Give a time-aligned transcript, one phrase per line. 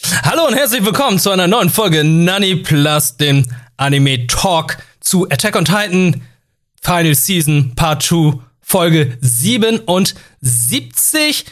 [0.00, 3.44] Hallo und herzlich willkommen zu einer neuen Folge Nani Plus, dem
[3.76, 6.22] Anime Talk zu Attack on Titan
[6.80, 11.44] Final Season Part 2, Folge 77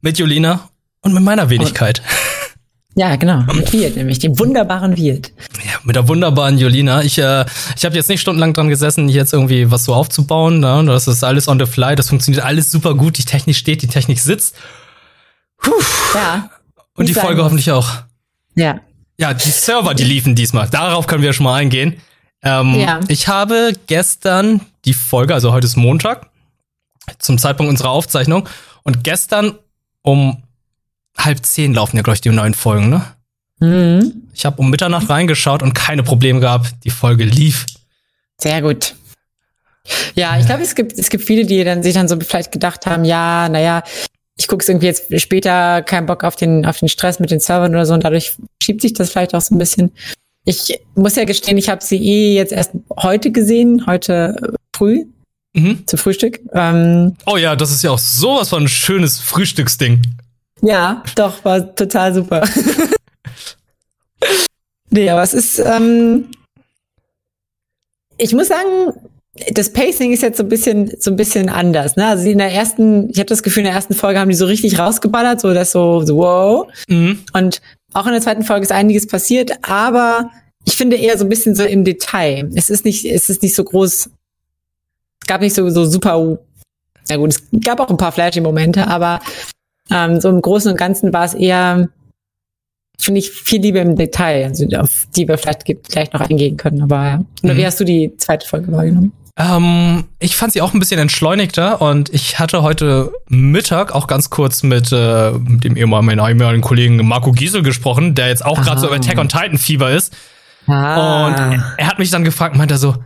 [0.00, 0.68] mit Julina
[1.02, 2.02] und mit meiner Wenigkeit.
[2.96, 5.32] Ja, genau, mit Wirt, nämlich dem wunderbaren Wirt.
[5.64, 7.02] Ja, mit der wunderbaren Julina.
[7.02, 7.44] Ich, äh,
[7.76, 10.58] ich habe jetzt nicht stundenlang dran gesessen, jetzt irgendwie was so aufzubauen.
[10.58, 10.82] Ne?
[10.86, 13.18] Das ist alles on the fly, das funktioniert alles super gut.
[13.18, 14.56] Die Technik steht, die Technik sitzt.
[15.58, 15.70] Puh.
[16.14, 16.50] Ja.
[16.96, 17.90] Und die Folge hoffentlich auch.
[18.54, 18.80] Ja.
[19.18, 20.68] Ja, die Server, die liefen diesmal.
[20.68, 22.00] Darauf können wir schon mal eingehen.
[22.42, 23.00] Ähm, ja.
[23.08, 26.28] Ich habe gestern die Folge, also heute ist Montag,
[27.18, 28.48] zum Zeitpunkt unserer Aufzeichnung.
[28.82, 29.58] Und gestern
[30.02, 30.42] um
[31.16, 33.04] halb zehn laufen ja, glaube ich, die neuen Folgen, ne?
[33.60, 34.28] Mhm.
[34.34, 36.74] Ich habe um Mitternacht reingeschaut und keine Probleme gehabt.
[36.84, 37.66] Die Folge lief.
[38.38, 38.94] Sehr gut.
[40.14, 42.86] Ja, ich glaube, es gibt, es gibt viele, die dann sich dann so vielleicht gedacht
[42.86, 43.82] haben, ja, naja,
[44.36, 47.40] ich gucke es irgendwie jetzt später, keinen Bock auf den, auf den Stress mit den
[47.40, 49.92] Servern oder so und dadurch schiebt sich das vielleicht auch so ein bisschen.
[50.44, 54.36] Ich muss ja gestehen, ich habe sie eh jetzt erst heute gesehen, heute
[54.74, 55.04] früh.
[55.56, 55.86] Mhm.
[55.86, 56.40] Zum Frühstück.
[56.52, 60.02] Ähm, oh ja, das ist ja auch sowas von ein schönes Frühstücksding.
[60.62, 62.44] Ja, doch, war total super.
[64.90, 66.26] nee, aber es ist, ähm,
[68.16, 68.94] ich muss sagen,
[69.50, 71.96] das Pacing ist jetzt so ein bisschen so ein bisschen anders.
[71.96, 72.06] Ne?
[72.06, 74.46] Also in der ersten, ich habe das Gefühl, in der ersten Folge haben die so
[74.46, 76.68] richtig rausgeballert, so dass so, so wow.
[76.88, 77.18] Mhm.
[77.32, 77.60] Und
[77.92, 80.30] auch in der zweiten Folge ist einiges passiert, aber
[80.64, 82.48] ich finde eher so ein bisschen so im Detail.
[82.54, 84.10] Es ist nicht, es ist nicht so groß.
[85.20, 86.38] Es gab nicht so so super.
[87.08, 89.20] Na gut, es gab auch ein paar flashy Momente, aber
[89.90, 91.88] ähm, so im Großen und Ganzen war es eher,
[92.98, 96.82] finde ich, viel lieber im Detail, also auf die wir vielleicht gleich noch eingehen können.
[96.82, 97.24] Aber ja.
[97.42, 97.56] Mhm.
[97.56, 99.12] wie hast du die zweite Folge wahrgenommen?
[99.36, 104.30] Ähm, ich fand sie auch ein bisschen entschleunigter und ich hatte heute Mittag auch ganz
[104.30, 108.96] kurz mit äh, dem ehemaligen, Kollegen Marco Giesel gesprochen, der jetzt auch gerade so über
[108.96, 110.14] Attack on Titan Fieber ist.
[110.68, 111.26] Ah.
[111.26, 112.96] Und er hat mich dann gefragt, meinte er so,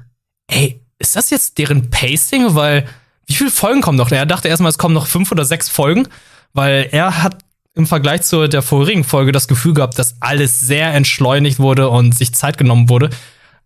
[0.49, 2.55] ey, ist das jetzt deren Pacing?
[2.55, 2.87] Weil
[3.27, 4.11] wie viele Folgen kommen noch?
[4.11, 6.09] Er dachte erstmal, es kommen noch fünf oder sechs Folgen,
[6.53, 7.39] weil er hat
[7.75, 12.15] im Vergleich zu der vorherigen Folge das Gefühl gehabt, dass alles sehr entschleunigt wurde und
[12.15, 13.11] sich Zeit genommen wurde.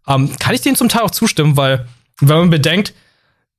[0.07, 1.87] Ähm, kann ich dem zum Teil auch zustimmen, weil
[2.29, 2.95] wenn man bedenkt,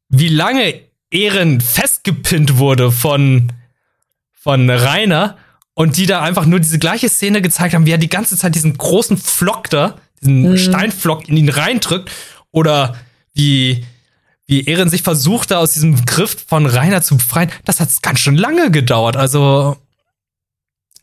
[0.09, 0.81] wie lange
[1.11, 3.51] Ehren festgepinnt wurde von,
[4.31, 5.37] von Rainer
[5.73, 8.55] und die da einfach nur diese gleiche Szene gezeigt haben, wie er die ganze Zeit
[8.55, 10.57] diesen großen Flock da, diesen mhm.
[10.57, 12.11] Steinflock in ihn reindrückt
[12.51, 12.95] oder
[13.33, 13.85] wie,
[14.45, 18.19] wie Ehren sich versucht, da aus diesem Griff von Rainer zu befreien, das hat ganz
[18.19, 19.17] schön lange gedauert.
[19.17, 19.77] Also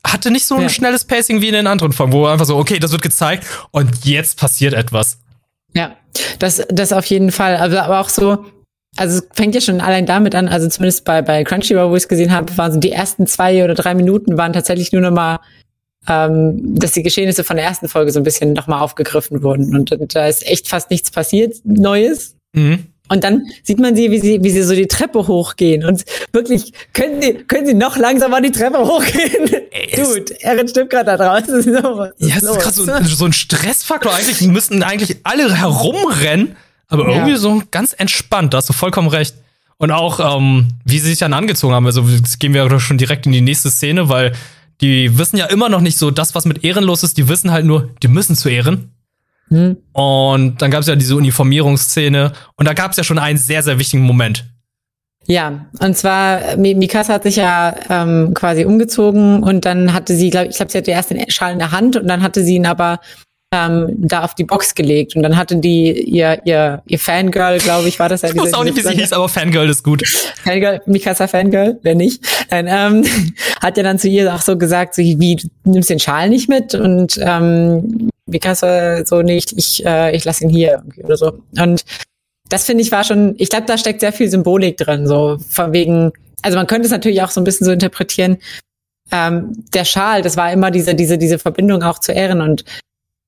[0.04, 0.69] hatte nicht so ein ja.
[0.69, 4.04] schnelles Pacing wie in den anderen Folgen, wo einfach so, okay, das wird gezeigt und
[4.04, 5.19] jetzt passiert etwas.
[5.75, 5.97] Ja,
[6.38, 7.56] das, das auf jeden Fall.
[7.56, 8.44] Also, aber auch so,
[8.97, 12.04] also es fängt ja schon allein damit an, also zumindest bei, bei Crunchyroll, wo ich
[12.04, 15.12] es gesehen habe, waren so die ersten zwei oder drei Minuten waren tatsächlich nur noch
[15.12, 15.38] mal,
[16.09, 19.75] ähm, dass die Geschehnisse von der ersten Folge so ein bisschen nochmal aufgegriffen wurden.
[19.75, 22.36] Und, und da ist echt fast nichts passiert, Neues.
[22.54, 22.86] Mhm.
[23.10, 25.84] Und dann sieht man sie, wie sie, wie sie so die Treppe hochgehen.
[25.84, 29.50] Und wirklich, können sie, können sie noch langsamer die Treppe hochgehen?
[29.97, 31.60] Dude, er stimmt gerade da draußen.
[31.71, 34.15] So, ja, das ist gerade so, so, ein Stressfaktor.
[34.15, 36.56] Eigentlich müssten eigentlich alle herumrennen,
[36.88, 37.16] aber ja.
[37.16, 38.54] irgendwie so ganz entspannt.
[38.54, 39.34] Da hast du vollkommen recht.
[39.77, 41.87] Und auch, ähm, wie sie sich dann angezogen haben.
[41.87, 42.06] Also
[42.38, 44.32] gehen wir doch schon direkt in die nächste Szene, weil
[44.81, 47.50] die wissen ja immer noch nicht so, das, was mit Ehren los ist, die wissen
[47.50, 48.92] halt nur, die müssen zu Ehren.
[49.50, 49.77] Mhm.
[49.93, 53.62] Und dann gab es ja diese Uniformierungsszene und da gab es ja schon einen sehr,
[53.62, 54.47] sehr wichtigen Moment.
[55.27, 60.49] Ja, und zwar, Mikasa hat sich ja ähm, quasi umgezogen und dann hatte sie, glaube
[60.49, 62.66] ich, glaube, sie hatte erst den Schal in der Hand und dann hatte sie ihn
[62.66, 63.00] aber
[63.53, 65.16] ähm, da auf die Box gelegt.
[65.16, 68.28] Und dann hatte die ihr ihr ihr Fangirl, glaube ich, war das ja.
[68.28, 70.06] Ich weiß auch nicht, wie sie hieß, aber Fangirl ist gut.
[70.43, 73.05] Fangirl, Mikasa Fangirl, wenn nicht, dann ähm,
[73.60, 76.49] hat ja dann zu ihr auch so gesagt, so wie du nimmst den Schal nicht
[76.49, 76.75] mit?
[76.75, 81.43] Und ähm, Mikasa so nicht, ich äh, ich lass ihn hier oder so.
[81.59, 81.84] Und
[82.49, 85.72] das finde ich war schon, ich glaube, da steckt sehr viel Symbolik drin, so von
[85.72, 86.12] wegen,
[86.43, 88.39] also man könnte es natürlich auch so ein bisschen so interpretieren,
[89.12, 92.41] ähm, der Schal, das war immer diese, diese, diese Verbindung auch zu Ehren.
[92.41, 92.65] Und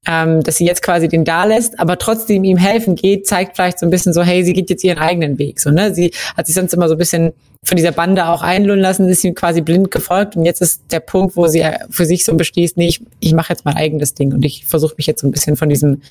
[0.06, 3.78] ähm, dass sie jetzt quasi den da lässt, aber trotzdem ihm helfen geht, zeigt vielleicht
[3.78, 5.60] so ein bisschen so, hey, sie geht jetzt ihren eigenen Weg.
[5.60, 5.94] So, ne?
[5.94, 7.32] Sie hat sich sonst immer so ein bisschen
[7.64, 10.98] von dieser Bande auch einlullen lassen, ist ihm quasi blind gefolgt und jetzt ist der
[10.98, 14.32] Punkt, wo sie für sich so beschließt, nee, ich, ich mache jetzt mein eigenes Ding
[14.32, 16.02] und ich versuche mich jetzt so ein bisschen von diesem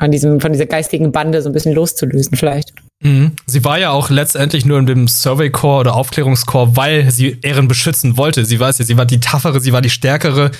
[0.00, 2.72] von diesem, von dieser geistigen Bande so ein bisschen loszulösen vielleicht.
[3.04, 3.32] Mhm.
[3.46, 7.68] Sie war ja auch letztendlich nur in dem Survey Corps oder Aufklärungskorps, weil sie Ehren
[7.68, 8.44] beschützen wollte.
[8.44, 10.50] Sie weiß ja, sie war die taffere, sie war die stärkere.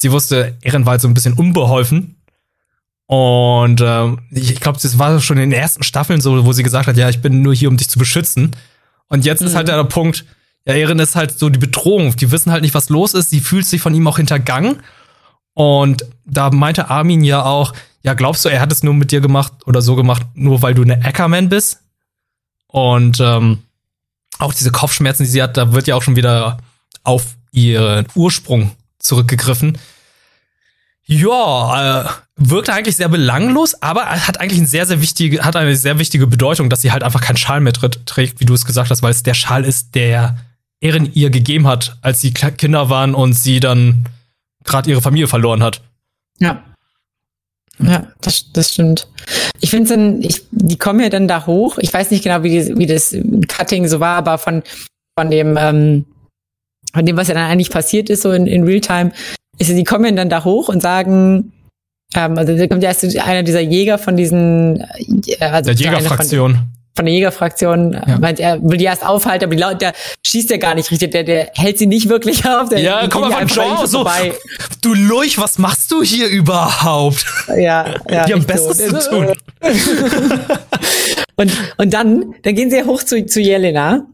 [0.00, 2.14] Sie wusste, Ehren war halt so ein bisschen unbeholfen.
[3.06, 6.86] Und äh, ich glaube, das war schon in den ersten Staffeln so, wo sie gesagt
[6.86, 8.54] hat, ja, ich bin nur hier, um dich zu beschützen.
[9.08, 9.48] Und jetzt mhm.
[9.48, 10.24] ist halt der Punkt,
[10.64, 12.14] ja, Ehren ist halt so die Bedrohung.
[12.14, 13.30] Die wissen halt nicht, was los ist.
[13.30, 14.80] Sie fühlt sich von ihm auch hintergangen.
[15.52, 17.72] Und da meinte Armin ja auch,
[18.02, 20.74] ja, glaubst du, er hat es nur mit dir gemacht oder so gemacht, nur weil
[20.74, 21.80] du eine Ackerman bist?
[22.68, 23.58] Und ähm,
[24.38, 26.58] auch diese Kopfschmerzen, die sie hat, da wird ja auch schon wieder
[27.02, 29.78] auf ihren Ursprung zurückgegriffen.
[31.10, 35.74] Ja, äh, wirkt eigentlich sehr belanglos, aber hat eigentlich ein sehr, sehr wichtige, hat eine
[35.74, 38.90] sehr wichtige Bedeutung, dass sie halt einfach keinen Schal mehr trägt, wie du es gesagt
[38.90, 40.36] hast, weil es der Schal ist, der
[40.80, 44.04] Ehren ihr gegeben hat, als sie Kinder waren und sie dann
[44.64, 45.80] gerade ihre Familie verloren hat.
[46.38, 46.62] Ja.
[47.80, 49.08] Ja, das, das stimmt.
[49.60, 51.78] Ich finde dann, ich, die kommen ja dann da hoch.
[51.78, 53.16] Ich weiß nicht genau, wie, die, wie das
[53.46, 54.62] Cutting so war, aber von,
[55.16, 56.04] von dem, ähm,
[56.92, 59.12] von dem, was ja dann eigentlich passiert ist, so in, in Realtime,
[59.58, 61.52] ist, die kommen dann da hoch und sagen,
[62.14, 64.80] ähm, also da kommt ja erst einer dieser Jäger von diesen,
[65.26, 66.68] äh, also der Jägerfraktion
[66.98, 68.18] von der Jägerfraktion, ja.
[68.18, 69.92] meint, er will die erst aufhalten, aber die Leute, der
[70.26, 72.70] schießt ja gar nicht richtig, der, der hält sie nicht wirklich auf.
[72.70, 74.34] Der, ja, komm mal von Joe, so, vorbei.
[74.82, 77.24] du Lurch, was machst du hier überhaupt?
[77.56, 78.24] Ja, ja.
[78.26, 78.98] Die haben Besseres so.
[78.98, 79.26] zu tun.
[81.36, 84.04] und, und dann, dann gehen sie hoch zu, zu Jelena.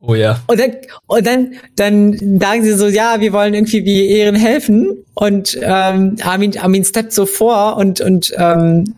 [0.00, 0.40] Oh ja.
[0.48, 0.76] Und dann,
[1.06, 5.04] und dann, dann sagen sie so, ja, wir wollen irgendwie wie Ehren helfen.
[5.14, 8.94] Und ähm, Armin, Armin steppt so vor und, und ähm,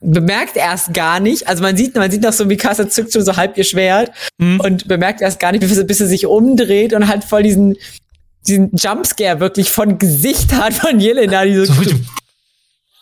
[0.00, 3.36] bemerkt erst gar nicht, also man sieht, man sieht noch so, Mikasa zückt schon so
[3.36, 4.60] halb ihr Schwert mhm.
[4.60, 7.76] und bemerkt erst gar nicht, bis, bis sie sich umdreht und halt voll diesen,
[8.46, 11.82] diesen Jumpscare wirklich von Gesicht hat von Jelena, die so, so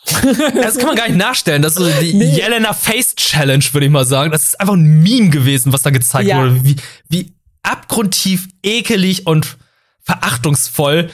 [0.61, 1.61] das kann man gar nicht nachstellen.
[1.61, 2.35] Das ist so die nee.
[2.35, 4.31] Jelena Face Challenge, würde ich mal sagen.
[4.31, 6.37] Das ist einfach ein Meme gewesen, was da gezeigt ja.
[6.37, 6.63] wurde.
[6.63, 6.75] Wie,
[7.09, 7.33] wie
[7.63, 9.57] abgrundtief ekelig und
[10.01, 11.09] verachtungsvoll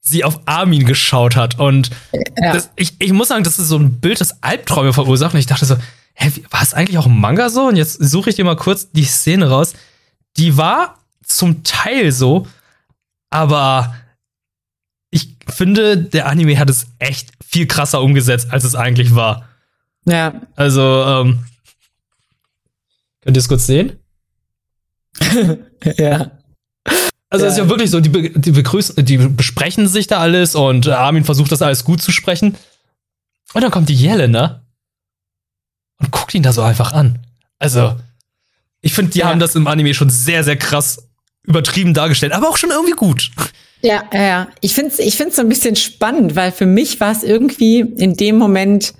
[0.00, 1.58] sie auf Armin geschaut hat.
[1.58, 2.52] Und ja.
[2.52, 5.34] das, ich, ich muss sagen, das ist so ein Bild, das Albträume verursacht.
[5.34, 5.76] Und ich dachte so,
[6.14, 7.68] hä, war es eigentlich auch ein Manga so?
[7.68, 9.74] Und jetzt suche ich dir mal kurz die Szene raus.
[10.36, 12.46] Die war zum Teil so,
[13.30, 13.94] aber
[15.10, 19.48] ich finde, der Anime hat es echt viel krasser umgesetzt, als es eigentlich war.
[20.04, 20.42] Ja.
[20.56, 21.44] Also, ähm,
[23.22, 23.98] könnt ihr es kurz sehen?
[25.96, 26.30] ja.
[27.30, 27.50] Also ja.
[27.50, 31.24] es ist ja wirklich so, die, die begrüßen, die besprechen sich da alles und Armin
[31.24, 32.56] versucht das alles gut zu sprechen.
[33.52, 34.62] Und dann kommt die Jelena
[35.98, 37.18] und guckt ihn da so einfach an.
[37.58, 37.98] Also,
[38.80, 39.28] ich finde, die ja.
[39.28, 41.07] haben das im Anime schon sehr, sehr krass
[41.48, 43.30] übertrieben dargestellt, aber auch schon irgendwie gut.
[43.80, 44.48] Ja, ja.
[44.60, 47.80] Ich finde es ich find's so ein bisschen spannend, weil für mich war es irgendwie
[47.80, 48.94] in dem Moment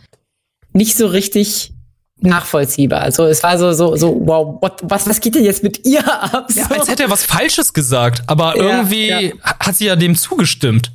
[0.73, 1.73] nicht so richtig
[2.21, 3.03] nachvollziehbar.
[3.03, 6.05] Also es war so, so, so, wow, what, was, was geht denn jetzt mit ihr
[6.07, 6.51] ab?
[6.51, 6.61] So.
[6.61, 9.33] Ja, als hätte er was Falsches gesagt, aber ja, irgendwie ja.
[9.45, 10.93] hat sie ja dem zugestimmt.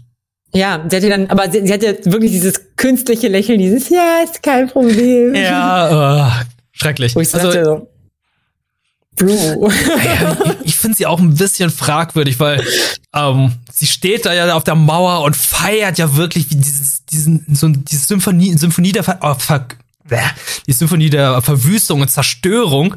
[0.53, 4.43] Ja, sie hatte dann, aber sie, sie hatte wirklich dieses künstliche Lächeln, dieses, ja, ist
[4.43, 5.33] kein Problem.
[5.33, 7.15] Ja, uh, schrecklich.
[7.15, 7.87] Wo ich also, dachte, so,
[9.15, 9.71] Bro.
[10.63, 12.65] ich finde sie auch ein bisschen fragwürdig, weil
[13.13, 17.45] ähm, sie steht da ja auf der Mauer und feiert ja wirklich wie dieses, diesen,
[17.53, 19.67] so diese Symphonie, Symphonie der Ver, oh, Ver,
[20.67, 22.95] die Symphonie der Verwüstung und Zerstörung.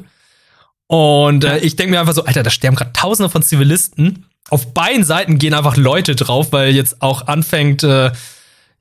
[0.87, 4.27] Und äh, ich denke mir einfach so, Alter, da sterben gerade Tausende von Zivilisten.
[4.49, 8.13] Auf beiden Seiten gehen einfach Leute drauf, weil jetzt auch anfängt, äh,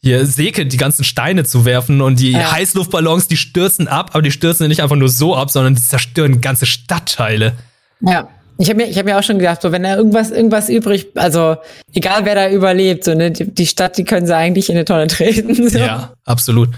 [0.05, 2.51] hier Seke die ganzen Steine zu werfen und die ja.
[2.51, 6.41] Heißluftballons, die stürzen ab, aber die stürzen nicht einfach nur so ab, sondern die zerstören
[6.41, 7.53] ganze Stadtteile.
[8.01, 8.29] Ja.
[8.59, 11.07] Ich habe mir, ich hab mir auch schon gedacht, so wenn da irgendwas, irgendwas übrig,
[11.15, 11.57] also
[11.91, 14.85] egal wer da überlebt, so ne, die, die Stadt, die können sie eigentlich in eine
[14.85, 15.55] Tonne treten.
[15.69, 15.79] So.
[15.79, 16.69] Ja, absolut.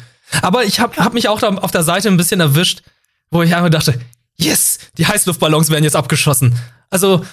[0.42, 2.82] Aber ich habe hab mich auch da auf der Seite ein bisschen erwischt,
[3.30, 4.00] wo ich einfach dachte,
[4.38, 6.56] yes, die Heißluftballons werden jetzt abgeschossen.
[6.90, 7.26] Also,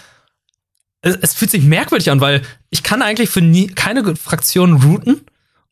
[1.03, 5.21] es, es fühlt sich merkwürdig an, weil ich kann eigentlich für nie, keine Fraktion routen.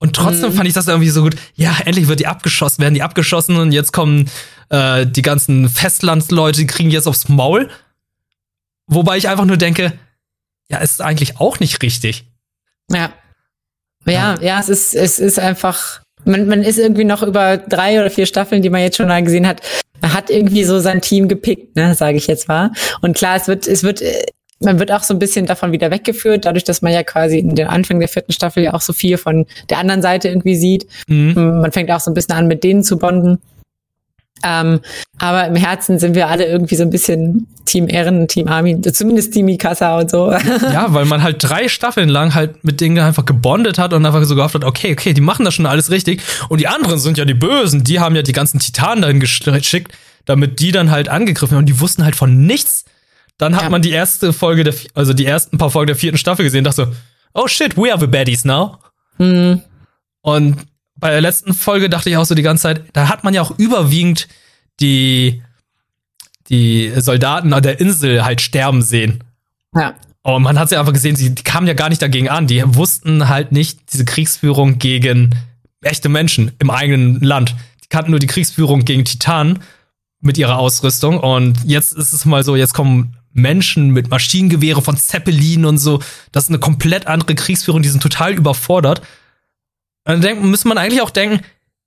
[0.02, 0.54] Und trotzdem mhm.
[0.56, 1.36] fand ich das irgendwie so gut.
[1.54, 4.28] Ja, endlich wird die abgeschossen, werden die abgeschossen und jetzt kommen
[4.68, 7.70] äh, die ganzen Festlandsleute, die kriegen jetzt aufs Maul.
[8.88, 9.92] Wobei ich einfach nur denke,
[10.68, 12.24] ja, es ist eigentlich auch nicht richtig.
[12.90, 13.12] Ja.
[14.04, 18.10] Ja, ja, es ist, es ist einfach, man, man ist irgendwie noch über drei oder
[18.10, 19.62] vier Staffeln, die man jetzt schon mal gesehen hat,
[20.00, 22.72] man hat irgendwie so sein Team gepickt, ne, sage ich jetzt mal.
[23.02, 24.02] Und klar, es wird, es wird,
[24.64, 27.54] man wird auch so ein bisschen davon wieder weggeführt, dadurch, dass man ja quasi in
[27.54, 30.86] den Anfang der vierten Staffel ja auch so viel von der anderen Seite irgendwie sieht.
[31.06, 31.34] Mhm.
[31.34, 33.38] Man fängt auch so ein bisschen an, mit denen zu bonden.
[34.44, 34.80] Ähm,
[35.18, 39.32] aber im Herzen sind wir alle irgendwie so ein bisschen Team Ehren, Team Armin, zumindest
[39.32, 40.32] Team Mikasa und so.
[40.32, 44.24] Ja, weil man halt drei Staffeln lang halt mit denen einfach gebondet hat und einfach
[44.24, 46.22] so gehofft hat, okay, okay, die machen das schon alles richtig.
[46.48, 49.92] Und die anderen sind ja die Bösen, die haben ja die ganzen Titanen dahin geschickt,
[50.24, 51.62] damit die dann halt angegriffen haben.
[51.62, 52.84] Und die wussten halt von nichts.
[53.38, 53.70] Dann hat ja.
[53.70, 56.64] man die erste Folge der, also die ersten paar Folgen der vierten Staffel gesehen und
[56.64, 56.96] dachte so,
[57.34, 58.78] oh shit, we are the baddies now.
[59.18, 59.62] Mhm.
[60.20, 60.56] Und
[60.96, 63.42] bei der letzten Folge dachte ich auch so die ganze Zeit, da hat man ja
[63.42, 64.28] auch überwiegend
[64.80, 65.42] die,
[66.48, 69.24] die Soldaten an der Insel halt sterben sehen.
[69.74, 69.94] Ja.
[70.22, 72.46] Und man hat sie einfach gesehen, sie die kamen ja gar nicht dagegen an.
[72.46, 75.34] Die wussten halt nicht diese Kriegsführung gegen
[75.80, 77.56] echte Menschen im eigenen Land.
[77.82, 79.60] Die kannten nur die Kriegsführung gegen Titanen
[80.20, 81.18] mit ihrer Ausrüstung.
[81.18, 86.00] Und jetzt ist es mal so, jetzt kommen Menschen mit Maschinengewehre von Zeppelin und so.
[86.32, 89.00] Das ist eine komplett andere Kriegsführung, die sind total überfordert.
[90.04, 91.44] Und dann denkt, muss man eigentlich auch denken,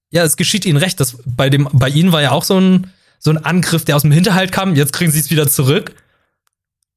[0.09, 0.99] ja, es geschieht ihnen recht.
[0.99, 4.03] Das, bei, dem, bei ihnen war ja auch so ein, so ein Angriff, der aus
[4.03, 4.75] dem Hinterhalt kam.
[4.75, 5.93] Jetzt kriegen sie es wieder zurück.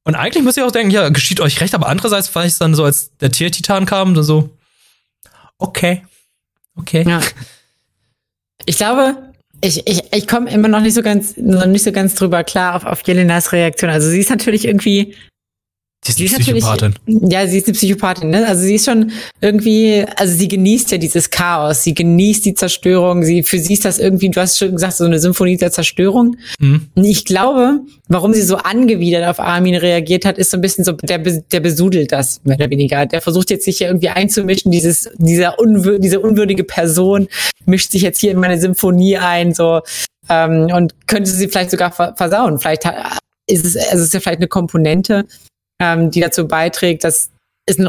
[0.03, 2.73] Und eigentlich muss ich auch denken, ja, geschieht euch recht, aber andererseits war ich dann
[2.73, 4.57] so, als der Tiertitan kam, dann so,
[5.57, 6.03] okay,
[6.75, 7.03] okay.
[7.07, 7.21] Ja.
[8.65, 9.28] Ich glaube,
[9.61, 12.75] ich, ich, ich komme immer noch nicht so ganz, noch nicht so ganz drüber klar
[12.75, 13.89] auf, auf Jelenas Reaktion.
[13.89, 15.15] Also sie ist natürlich irgendwie,
[16.01, 16.95] Sie ist, sie ist Psychopathin.
[17.07, 18.29] Ja, sie ist eine Psychopathin.
[18.29, 18.47] Ne?
[18.47, 23.23] Also sie ist schon irgendwie, also sie genießt ja dieses Chaos, sie genießt die Zerstörung.
[23.23, 26.37] Sie für sie ist das irgendwie, du hast schon gesagt, so eine Symphonie der Zerstörung.
[26.59, 26.87] Mhm.
[26.95, 30.93] Ich glaube, warum sie so angewidert auf Armin reagiert hat, ist so ein bisschen so,
[30.93, 33.05] der, der besudelt das mehr oder weniger.
[33.05, 34.71] Der versucht jetzt sich hier irgendwie einzumischen.
[34.71, 37.27] Dieses, dieser unwür diese unwürdige Person
[37.65, 39.81] mischt sich jetzt hier in meine Symphonie ein, so
[40.29, 42.57] ähm, und könnte sie vielleicht sogar versauen.
[42.57, 42.85] Vielleicht
[43.47, 45.25] ist es, also es ist ja vielleicht eine Komponente
[45.79, 47.31] ähm, die dazu beiträgt, dass
[47.65, 47.87] es einen,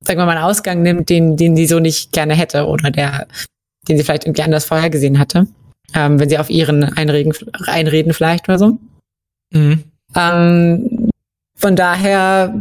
[0.00, 3.26] sagen wir mal, einen Ausgang nimmt, den, den sie so nicht gerne hätte oder der,
[3.88, 5.46] den sie vielleicht irgendwie anders vorhergesehen hatte.
[5.94, 7.32] Ähm, wenn sie auf ihren einreden,
[7.66, 8.78] einreden vielleicht oder so.
[9.52, 9.84] Mhm.
[10.16, 11.10] Ähm,
[11.56, 12.54] von daher,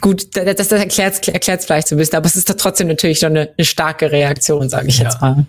[0.00, 3.20] gut, das, das erklärt es vielleicht so ein bisschen, aber es ist doch trotzdem natürlich
[3.20, 5.04] schon eine, eine starke Reaktion, sage ich ja.
[5.04, 5.46] jetzt mal.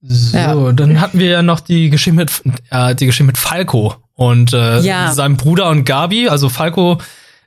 [0.00, 0.72] So, ja.
[0.72, 2.30] dann hatten wir ja noch die Geschichte mit,
[2.70, 5.12] äh, die Geschichte mit Falco und äh, ja.
[5.12, 6.28] seinem Bruder und Gabi.
[6.28, 6.98] Also Falco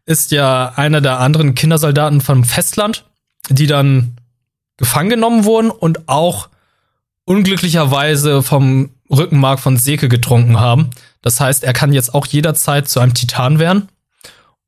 [0.06, 3.04] ist ja einer der anderen Kindersoldaten vom Festland,
[3.50, 4.16] die dann
[4.78, 6.48] gefangen genommen wurden und auch
[7.26, 10.92] unglücklicherweise vom Rückenmark von Seke getrunken haben.
[11.22, 13.90] Das heißt, er kann jetzt auch jederzeit zu einem Titan werden.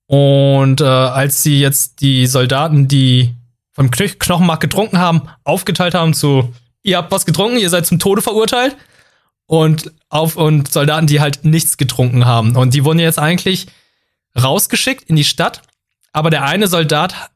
[0.06, 3.34] Und äh, als sie jetzt die Soldaten, die
[3.72, 8.22] vom Knochenmark getrunken haben, aufgeteilt haben zu ihr habt was getrunken, ihr seid zum Tode
[8.22, 8.76] verurteilt.
[9.46, 12.56] Und auf und Soldaten, die halt nichts getrunken haben.
[12.56, 13.68] Und die wurden jetzt eigentlich
[14.42, 15.62] rausgeschickt in die Stadt.
[16.12, 17.32] Aber der eine Soldat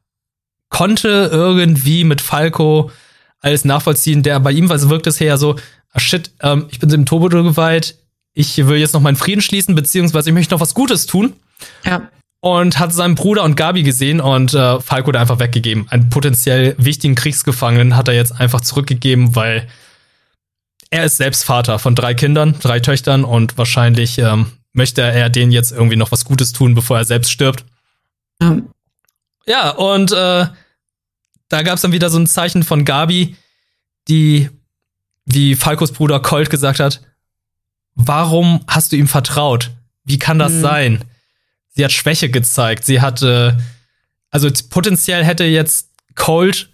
[0.69, 2.91] konnte irgendwie mit Falco
[3.39, 4.23] alles nachvollziehen.
[4.23, 5.55] Der bei ihm was wirkt es her so,
[5.91, 7.97] ah shit, ähm, ich bin dem Tode geweiht,
[8.33, 11.33] ich will jetzt noch meinen Frieden schließen, beziehungsweise ich möchte noch was Gutes tun.
[11.83, 12.09] Ja
[12.39, 15.87] und hat seinen Bruder und Gabi gesehen und äh, Falco da einfach weggegeben.
[15.89, 19.67] Einen potenziell wichtigen Kriegsgefangenen hat er jetzt einfach zurückgegeben, weil
[20.89, 25.51] er ist selbst Vater von drei Kindern, drei Töchtern und wahrscheinlich ähm, möchte er denen
[25.51, 27.65] jetzt irgendwie noch was Gutes tun, bevor er selbst stirbt.
[28.39, 28.69] Mhm.
[29.45, 30.47] Ja, und äh,
[31.49, 33.35] da gab es dann wieder so ein Zeichen von Gabi,
[34.07, 34.49] die,
[35.25, 37.01] wie Falcos Bruder Colt gesagt hat,
[37.95, 39.71] warum hast du ihm vertraut?
[40.03, 40.61] Wie kann das mhm.
[40.61, 41.03] sein?
[41.77, 42.83] sie hat Schwäche gezeigt.
[42.83, 43.57] Sie hatte,
[44.31, 46.69] also potenziell hätte jetzt Colt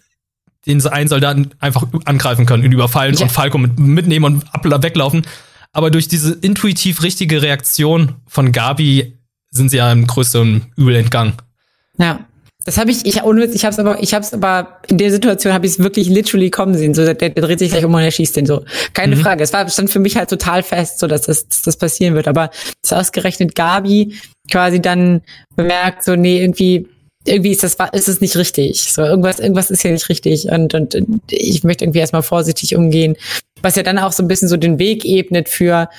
[0.65, 3.23] den einen Soldaten einfach angreifen können, ihn überfallen ja.
[3.23, 5.25] und Falco mit, mitnehmen und ab, weglaufen.
[5.71, 9.17] Aber durch diese intuitiv richtige Reaktion von Gabi
[9.49, 11.33] sind sie einem größeren Übel entgangen.
[11.97, 12.25] Ja.
[12.65, 15.11] Das habe ich, ich ohne ich habe es aber, ich habe es aber in der
[15.11, 16.93] Situation habe ich es wirklich literally kommen sehen.
[16.93, 18.63] So, der, der dreht sich gleich um und er schießt den so.
[18.93, 19.19] Keine mhm.
[19.19, 19.43] Frage.
[19.43, 22.25] Es war stand für mich halt total fest, so dass das, dass das passieren wird.
[22.25, 22.51] Aber
[22.81, 24.15] das ausgerechnet Gabi
[24.49, 25.23] quasi dann
[25.57, 26.87] bemerkt, so nee, irgendwie
[27.25, 28.93] irgendwie ist das ist es nicht richtig.
[28.93, 30.95] So irgendwas irgendwas ist hier nicht richtig und und
[31.29, 33.15] ich möchte irgendwie erstmal vorsichtig umgehen,
[33.61, 35.89] was ja dann auch so ein bisschen so den Weg ebnet für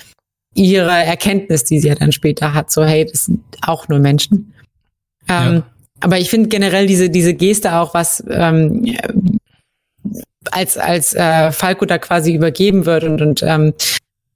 [0.53, 2.71] ihre Erkenntnis, die sie ja dann später hat.
[2.71, 4.53] So hey, das sind auch nur Menschen.
[5.27, 5.63] Ähm, ja
[6.05, 8.95] aber ich finde generell diese, diese Geste auch, was ähm,
[10.51, 13.73] als, als äh, Falco da quasi übergeben wird und, und ähm,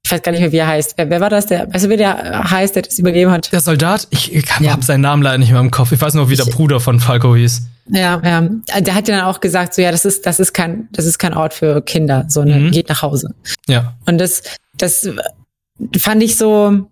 [0.05, 0.93] ich weiß gar nicht mehr, wie er heißt.
[0.97, 1.45] Wer, wer war das?
[1.47, 3.51] Der, weißt du, wer der heißt, der das übergeben hat?
[3.51, 4.07] Der Soldat?
[4.09, 4.71] Ich, ich ja.
[4.71, 5.91] habe seinen Namen leider nicht mehr im Kopf.
[5.91, 7.61] Ich weiß nur, wie der Bruder von Falco hieß.
[7.89, 8.49] Ja, ja.
[8.79, 11.19] Der hat ja dann auch gesagt, so ja, das ist, das ist kein, das ist
[11.19, 12.71] kein Ort für Kinder, so ne, mhm.
[12.71, 13.33] geht nach Hause.
[13.67, 13.95] Ja.
[14.05, 14.43] Und das,
[14.77, 15.09] das
[15.97, 16.87] fand ich so,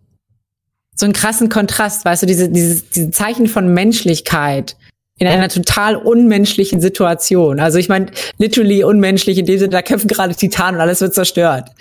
[0.96, 4.76] so einen krassen Kontrast, weißt du, diese, diese, diese Zeichen von Menschlichkeit
[5.20, 7.60] in einer total unmenschlichen Situation.
[7.60, 11.14] Also ich meine, literally unmenschlich in dem Sinne, da kämpfen gerade Titanen und alles wird
[11.14, 11.72] zerstört.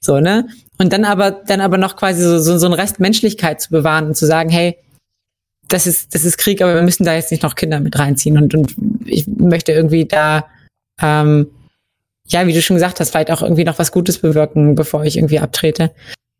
[0.00, 0.46] So, ne?
[0.82, 4.06] Und dann aber, dann aber noch quasi so, so, so ein Rest Menschlichkeit zu bewahren
[4.08, 4.76] und zu sagen, hey,
[5.68, 8.36] das ist, das ist Krieg, aber wir müssen da jetzt nicht noch Kinder mit reinziehen.
[8.36, 8.74] Und, und
[9.06, 10.44] ich möchte irgendwie da,
[11.00, 11.46] ähm,
[12.26, 15.16] ja, wie du schon gesagt hast, vielleicht auch irgendwie noch was Gutes bewirken, bevor ich
[15.16, 15.92] irgendwie abtrete.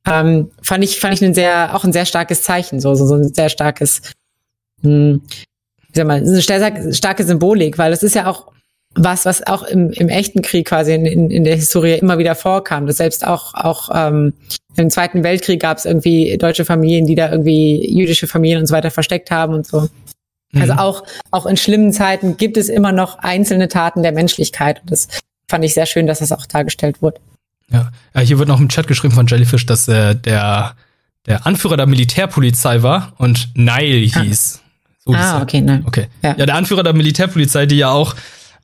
[0.08, 3.14] Ähm, fand ich fand ich ein sehr auch ein sehr starkes Zeichen so so, so
[3.14, 4.02] ein sehr starkes
[4.82, 5.22] hm,
[5.92, 8.51] wie sag mal eine sehr, starke Symbolik weil es ist ja auch
[8.94, 12.34] was was auch im, im echten Krieg quasi in, in, in der Historie immer wieder
[12.34, 14.34] vorkam das selbst auch auch ähm,
[14.76, 18.74] im Zweiten Weltkrieg gab es irgendwie deutsche Familien die da irgendwie jüdische Familien und so
[18.74, 19.88] weiter versteckt haben und so
[20.54, 24.80] Also auch, auch in schlimmen Zeiten gibt es immer noch einzelne Taten der Menschlichkeit.
[24.82, 25.08] Und das
[25.48, 27.20] fand ich sehr schön, dass das auch dargestellt wurde.
[27.70, 30.74] Ja, ja hier wird noch im Chat geschrieben von Jellyfish, dass äh, der,
[31.26, 34.20] der Anführer der Militärpolizei war und Nile Ah.
[34.20, 34.60] hieß.
[35.04, 35.84] So ah, okay, nein.
[35.86, 36.08] Okay.
[36.22, 36.36] Ja.
[36.36, 36.46] Ja.
[36.46, 38.14] der Anführer der Militärpolizei, die ja auch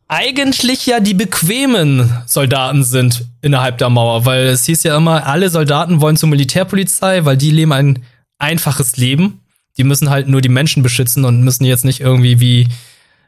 [0.08, 5.50] eigentlich ja die bequemen Soldaten sind innerhalb der Mauer, weil es hieß ja immer, alle
[5.50, 8.02] Soldaten wollen zur Militärpolizei, weil die leben ein
[8.38, 9.40] einfaches Leben.
[9.76, 12.68] Die müssen halt nur die Menschen beschützen und müssen jetzt nicht irgendwie wie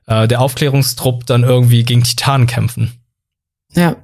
[0.07, 2.93] äh, der Aufklärungstrupp dann irgendwie gegen Titanen kämpfen.
[3.75, 3.97] Ja.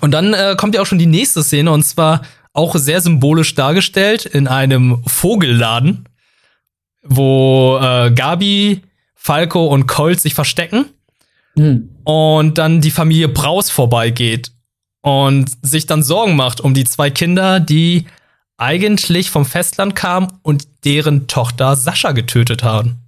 [0.00, 2.22] Und dann äh, kommt ja auch schon die nächste Szene und zwar
[2.54, 6.08] auch sehr symbolisch dargestellt in einem Vogelladen,
[7.02, 8.82] wo äh, Gabi,
[9.14, 10.86] Falco und Colt sich verstecken
[11.56, 11.90] Hm.
[12.04, 14.52] Und dann die Familie Braus vorbeigeht
[15.02, 18.06] und sich dann Sorgen macht um die zwei Kinder, die
[18.56, 22.98] eigentlich vom Festland kamen und deren Tochter Sascha getötet haben.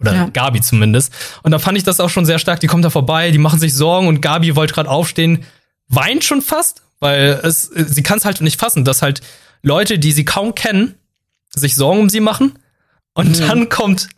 [0.00, 0.28] Oder Ja.
[0.28, 1.12] Gabi zumindest.
[1.42, 2.60] Und da fand ich das auch schon sehr stark.
[2.60, 5.44] Die kommt da vorbei, die machen sich Sorgen und Gabi wollte gerade aufstehen,
[5.88, 9.20] weint schon fast, weil es, sie kann es halt nicht fassen, dass halt
[9.62, 10.94] Leute, die sie kaum kennen,
[11.54, 12.58] sich Sorgen um sie machen.
[13.14, 14.08] Und dann kommt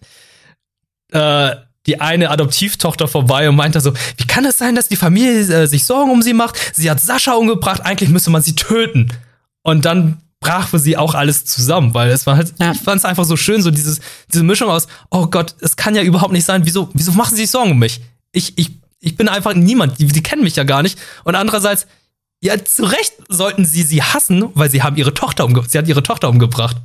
[1.13, 1.57] äh,
[1.87, 5.67] die eine Adoptivtochter vorbei und meinte so, wie kann es sein, dass die Familie äh,
[5.67, 6.57] sich Sorgen um sie macht?
[6.75, 9.11] Sie hat Sascha umgebracht, eigentlich müsste man sie töten.
[9.63, 12.73] Und dann brach für sie auch alles zusammen, weil es war halt, Ja.
[12.73, 14.01] ich fand es einfach so schön, so dieses,
[14.33, 17.43] diese Mischung aus, oh Gott, es kann ja überhaupt nicht sein, wieso, wieso machen sie
[17.43, 18.01] sich Sorgen um mich?
[18.33, 18.71] Ich, ich,
[19.01, 20.99] ich bin einfach niemand, die, die kennen mich ja gar nicht.
[21.25, 21.87] Und andererseits,
[22.43, 25.89] ja, zu Recht sollten sie sie hassen, weil sie haben ihre Tochter umge sie hat
[25.89, 26.77] ihre Tochter umgebracht.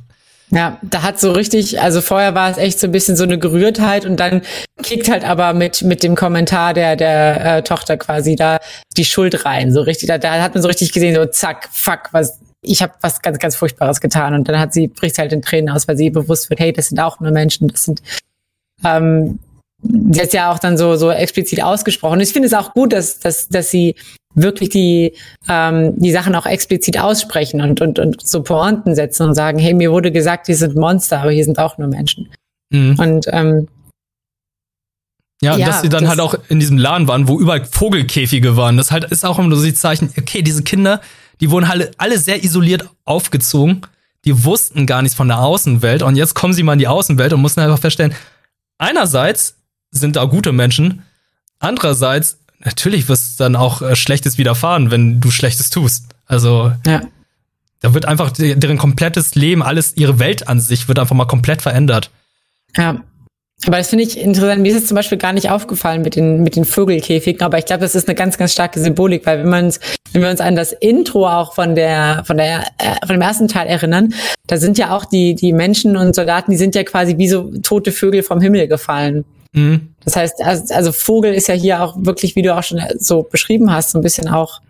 [0.50, 3.36] Ja, da hat so richtig, also vorher war es echt so ein bisschen so eine
[3.36, 4.42] Gerührtheit und dann
[4.80, 8.58] kickt halt aber mit mit dem Kommentar der der äh, Tochter quasi da
[8.96, 10.08] die Schuld rein, so richtig.
[10.08, 13.38] Da, da hat man so richtig gesehen, so zack, fuck, was ich habe was ganz
[13.40, 16.48] ganz Furchtbares getan und dann hat sie bricht halt in Tränen aus, weil sie bewusst
[16.48, 18.00] wird, hey, das sind auch nur Menschen, das sind
[18.84, 19.40] ähm,
[19.82, 22.20] sie hat ja auch dann so so explizit ausgesprochen.
[22.20, 23.94] Ich finde es auch gut, dass dass dass sie
[24.34, 25.14] wirklich die
[25.48, 29.74] ähm, die Sachen auch explizit aussprechen und und und so Pointen setzen und sagen, hey,
[29.74, 32.28] mir wurde gesagt, hier sind Monster, aber hier sind auch nur Menschen.
[32.70, 32.98] Mhm.
[32.98, 33.68] Und ähm,
[35.42, 37.64] Ja, und Ja, dass sie dann das- halt auch in diesem Laden waren, wo überall
[37.64, 38.76] Vogelkäfige waren.
[38.76, 41.00] Das halt ist auch immer so die Zeichen, okay, diese Kinder,
[41.40, 43.82] die wurden alle, alle sehr isoliert aufgezogen.
[44.24, 46.02] Die wussten gar nichts von der Außenwelt.
[46.02, 48.14] Und jetzt kommen sie mal in die Außenwelt und mussten einfach feststellen,
[48.78, 49.55] einerseits
[49.96, 51.02] sind da gute Menschen,
[51.58, 56.06] andererseits, natürlich wirst dann auch äh, Schlechtes widerfahren, wenn du Schlechtes tust.
[56.26, 57.02] Also, ja,
[57.80, 61.26] da wird einfach de- deren komplettes Leben, alles, ihre Welt an sich wird einfach mal
[61.26, 62.10] komplett verändert.
[62.76, 63.02] ja.
[63.66, 64.60] Aber das finde ich interessant.
[64.60, 67.64] Mir ist es zum Beispiel gar nicht aufgefallen mit den, mit den Vögelkäfigen, aber ich
[67.64, 69.80] glaube, das ist eine ganz, ganz starke Symbolik, weil wenn man uns,
[70.12, 73.48] wenn wir uns an das Intro auch von der, von der, äh, von dem ersten
[73.48, 74.12] Teil erinnern,
[74.46, 77.50] da sind ja auch die, die Menschen und Soldaten, die sind ja quasi wie so
[77.62, 79.24] tote Vögel vom Himmel gefallen.
[79.56, 79.94] Mhm.
[80.04, 83.22] Das heißt, also, also Vogel ist ja hier auch wirklich, wie du auch schon so
[83.22, 84.60] beschrieben hast, so ein bisschen auch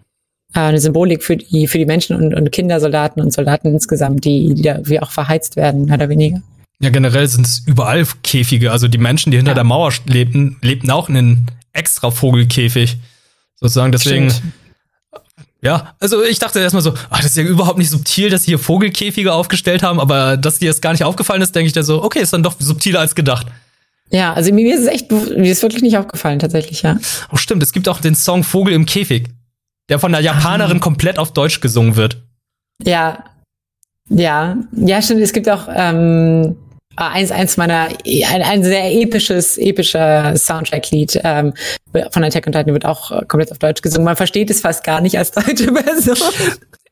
[0.55, 4.55] äh, eine Symbolik für die, für die Menschen und, und Kindersoldaten und Soldaten insgesamt, die,
[4.55, 6.41] die da wie auch verheizt werden, mehr oder weniger.
[6.79, 8.71] Ja, generell sind es überall Käfige.
[8.71, 9.57] Also die Menschen, die hinter Ja.
[9.57, 12.99] der Mauer lebten, lebten auch in einem extra Vogelkäfig.
[13.59, 14.31] Sozusagen, deswegen.
[14.31, 14.53] Stimmt.
[15.63, 18.53] Ja, also ich dachte erstmal so, ach, das ist ja überhaupt nicht subtil, dass sie
[18.53, 21.83] hier Vogelkäfige aufgestellt haben, aber dass dir das gar nicht aufgefallen ist, denke ich da
[21.83, 23.47] so, okay, ist dann doch subtiler als gedacht.
[24.11, 26.99] Ja, also mir ist es echt, mir ist wirklich nicht aufgefallen, tatsächlich, ja.
[27.33, 29.29] Oh, stimmt, es gibt auch den Song Vogel im Käfig,
[29.89, 32.23] der von der Japanerin komplett auf Deutsch gesungen wird.
[32.83, 33.25] Ja,
[34.09, 35.21] ja, ja, stimmt.
[35.23, 36.57] Es gibt auch ähm,
[36.97, 41.55] eins, eins meiner, ein, ein sehr episches, epischer Soundtrack-Lied ähm,
[42.11, 44.05] von Attack on Titan wird auch äh, komplett auf Deutsch gesungen.
[44.05, 46.17] Man versteht es fast gar nicht als deutsche Person.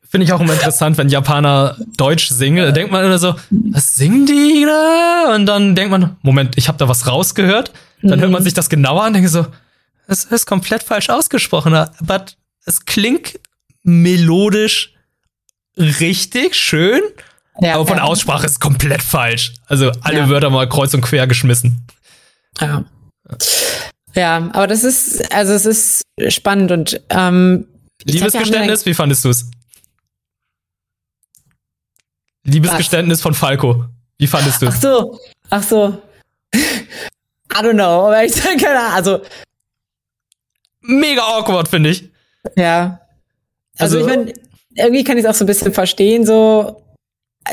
[0.09, 2.63] Finde ich auch immer interessant, wenn Japaner Deutsch singen.
[2.63, 5.33] Da denkt man immer so, was singen die da?
[5.35, 7.71] Und dann denkt man, Moment, ich habe da was rausgehört.
[8.01, 9.47] Dann hört man sich das genauer an und denkt so,
[10.07, 11.73] es ist komplett falsch ausgesprochen.
[11.73, 12.25] Aber
[12.65, 13.39] es klingt
[13.83, 14.93] melodisch
[15.77, 17.01] richtig schön,
[17.59, 18.03] Ja, aber von ja.
[18.03, 19.53] Aussprache ist komplett falsch.
[19.67, 20.29] Also alle Ja.
[20.29, 21.85] Wörter mal kreuz und quer geschmissen.
[22.61, 22.85] Ja.
[24.13, 27.67] Ja, aber das ist, also es ist spannend und ähm,
[28.05, 29.49] Liebesgeständnis, wie fandest du es?
[32.45, 33.85] Liebesgeständnis von Falco.
[34.17, 36.01] Wie fandest du Ach so, ach so.
[36.55, 38.93] I don't know, aber ich sag keine Ahnung.
[38.93, 39.21] Also,
[40.81, 42.09] Mega awkward, finde ich.
[42.55, 42.99] ja.
[43.77, 44.33] Also, Also- ich meine,
[44.75, 46.81] irgendwie kann ich es auch so ein bisschen verstehen, so,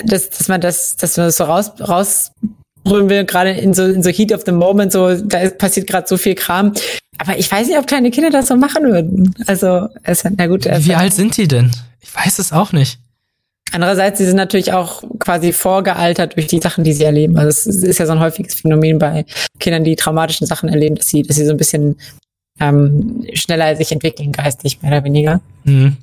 [0.05, 4.03] dass, dass man das, dass man das so raus, rausbrüllen will, gerade in so, in
[4.03, 6.73] so Heat of the Moment, so, da ist, passiert gerade so viel Kram.
[7.19, 9.35] Aber ich weiß nicht, ob kleine Kinder das so machen würden.
[9.47, 11.71] Also, es, na gut, es, Wie alt sind die denn?
[12.01, 12.99] Ich weiß es auch nicht.
[13.73, 17.39] Andererseits, sie sind natürlich auch quasi vorgealtert durch die Sachen, die sie erleben.
[17.39, 19.25] Also es ist ja so ein häufiges Phänomen bei
[19.59, 21.97] Kindern, die traumatischen Sachen erleben, dass sie, dass sie so ein bisschen
[22.61, 25.41] ähm, schneller sich entwickeln, geistig, mehr oder weniger.
[25.65, 25.97] Mhm.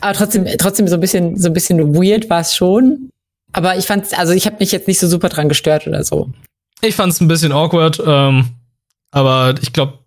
[0.00, 3.10] Aber trotzdem, trotzdem so ein bisschen, so ein bisschen weird war es schon.
[3.52, 6.30] Aber ich fand, also ich habe mich jetzt nicht so super dran gestört oder so.
[6.80, 8.50] Ich fand es ein bisschen awkward, ähm,
[9.10, 9.98] aber ich glaube,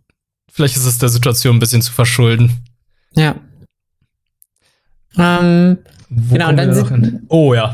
[0.51, 2.63] vielleicht ist es der Situation ein bisschen zu verschulden.
[3.15, 3.35] Ja.
[5.17, 5.77] Ähm,
[6.15, 7.73] Wo genau, und dann sind, Oh ja.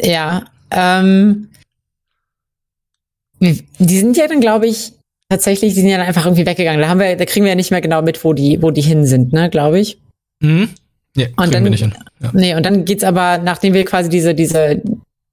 [0.00, 0.44] Ja.
[0.70, 1.48] Ähm,
[3.40, 4.92] die sind ja dann, glaube ich,
[5.28, 6.80] tatsächlich, die sind ja dann einfach irgendwie weggegangen.
[6.80, 8.80] Da haben wir, da kriegen wir ja nicht mehr genau mit, wo die, wo die
[8.80, 9.98] hin sind, ne, glaube ich.
[10.40, 10.70] Mhm.
[11.16, 11.94] Ja, und dann, wir nicht hin.
[12.20, 12.30] Ja.
[12.32, 14.82] Nee, und dann geht's aber, nachdem wir quasi diese, diese,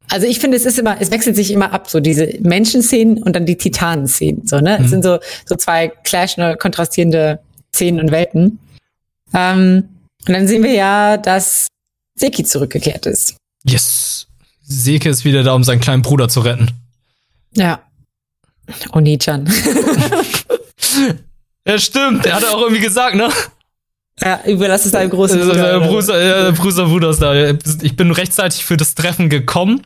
[0.10, 3.36] also ich finde, es ist immer, es wechselt sich immer ab, so diese Menschenszenen und
[3.36, 4.78] dann die Titanen-Szenen, so, ne?
[4.78, 4.86] Mhm.
[4.86, 7.40] Es sind so, so zwei clashende, kontrastierende
[7.74, 8.60] Szenen und Welten.
[9.34, 9.86] Ähm,
[10.28, 11.68] und dann sehen wir ja, dass
[12.16, 13.36] Seki zurückgekehrt ist.
[13.64, 14.28] Yes.
[14.62, 16.72] Seki ist wieder da, um seinen kleinen Bruder zu retten.
[17.56, 17.82] Ja.
[18.92, 19.46] Oni-chan.
[21.68, 22.26] ja, stimmt.
[22.26, 23.30] Er hat auch irgendwie gesagt, ne?
[24.22, 25.80] Ja, überlass es deinem großen Bruder.
[25.80, 27.58] Bruder, Bruder Bruder da.
[27.82, 29.82] Ich bin rechtzeitig für das Treffen gekommen.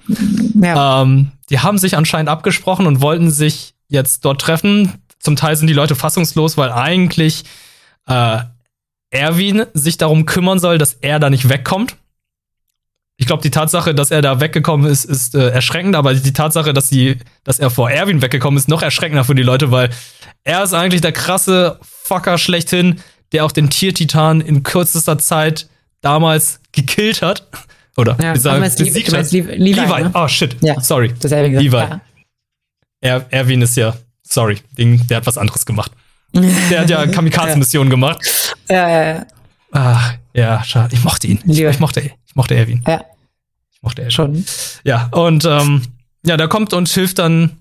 [0.61, 1.01] Ja.
[1.01, 4.91] Ähm, die haben sich anscheinend abgesprochen und wollten sich jetzt dort treffen.
[5.19, 7.45] Zum Teil sind die Leute fassungslos, weil eigentlich
[8.07, 8.39] äh,
[9.15, 11.95] Erwin sich darum kümmern soll, dass er da nicht wegkommt.
[13.17, 16.73] Ich glaube, die Tatsache, dass er da weggekommen ist, ist äh, erschreckend, aber die Tatsache,
[16.73, 19.89] dass, die, dass er vor Erwin weggekommen ist, noch erschreckender für die Leute, weil
[20.43, 22.99] er ist eigentlich der krasse Fucker schlechthin,
[23.31, 25.69] der auch den Tiertitan in kürzester Zeit
[26.01, 27.47] damals gekillt hat.
[27.97, 29.31] Oder ja, sagen, besiegt hat.
[29.31, 30.03] Levi, Levi.
[30.03, 30.11] Ne?
[30.13, 31.13] Oh shit, ja, sorry.
[31.19, 31.69] Das Levi.
[31.69, 32.01] Ja.
[32.99, 35.91] Er, Erwin ist ja, sorry, der hat was anderes gemacht.
[36.35, 38.55] Der hat ja Kamikaze-Missionen gemacht.
[38.69, 39.25] Ja, ja, ja.
[39.71, 40.95] Ach, ja, schade.
[40.95, 41.39] Ich mochte ihn.
[41.47, 42.83] Ich, ich, mochte, ich mochte Erwin.
[42.87, 43.01] Ja.
[43.73, 44.11] Ich mochte Erwin.
[44.11, 44.45] Schon.
[44.83, 45.83] Ja, und ähm,
[46.25, 47.57] ja, der kommt und hilft dann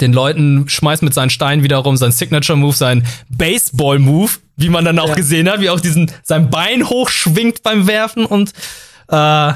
[0.00, 5.10] den Leuten, schmeißt mit seinen Steinen wiederum sein Signature-Move, sein Baseball-Move, wie man dann auch
[5.10, 5.14] ja.
[5.14, 8.52] gesehen hat, wie auch diesen sein Bein hochschwingt beim Werfen und
[9.08, 9.52] äh,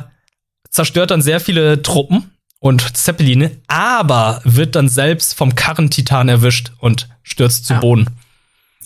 [0.70, 7.08] zerstört dann sehr viele Truppen und Zeppeline, aber wird dann selbst vom Karrentitan erwischt und
[7.22, 7.80] stürzt zu ja.
[7.80, 8.06] Boden.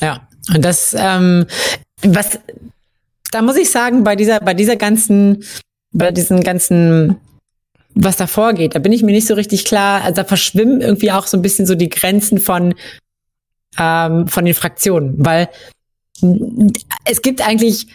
[0.00, 1.46] Ja, und das, ähm,
[2.02, 2.38] was,
[3.30, 5.44] da muss ich sagen, bei dieser, bei dieser ganzen,
[5.92, 7.16] bei diesen ganzen,
[7.94, 10.02] was da vorgeht, da bin ich mir nicht so richtig klar.
[10.02, 12.74] Also da verschwimmen irgendwie auch so ein bisschen so die Grenzen von,
[13.78, 15.48] ähm, von den Fraktionen, weil
[17.04, 17.88] es gibt eigentlich,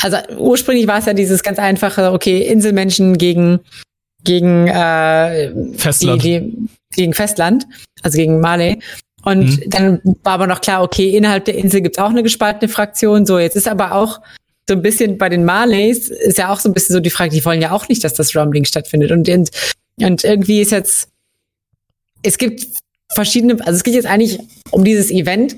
[0.00, 3.60] also ursprünglich war es ja dieses ganz einfache, okay, Inselmenschen gegen
[4.26, 6.22] gegen äh, Festland.
[6.22, 7.66] Die, die, gegen Festland,
[8.02, 8.80] also gegen Mali.
[9.22, 9.70] Und mhm.
[9.70, 13.26] dann war aber noch klar, okay, innerhalb der Insel gibt's auch eine gespaltene Fraktion.
[13.26, 14.20] So, jetzt ist aber auch
[14.68, 17.30] so ein bisschen bei den Marleys ist ja auch so ein bisschen so die Frage,
[17.30, 19.12] die wollen ja auch nicht, dass das Rumbling stattfindet.
[19.12, 19.50] Und, und,
[20.00, 21.08] und irgendwie ist jetzt,
[22.22, 22.66] es gibt
[23.12, 24.38] verschiedene, also es geht jetzt eigentlich
[24.70, 25.56] um dieses Event,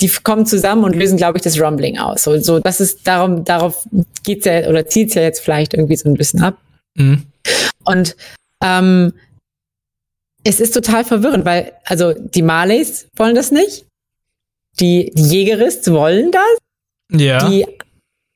[0.00, 2.24] die kommen zusammen und lösen, glaube ich, das Rumbling aus.
[2.24, 3.86] So, so das ist darum, darauf
[4.24, 6.58] geht's ja oder zieht's ja jetzt vielleicht irgendwie so ein bisschen ab.
[6.94, 7.24] Mhm.
[7.84, 8.16] Und
[8.62, 9.12] ähm,
[10.44, 13.86] es ist total verwirrend, weil, also die Marleys wollen das nicht.
[14.80, 17.20] Die, die Jägerists wollen das.
[17.20, 17.48] Ja.
[17.48, 17.66] Die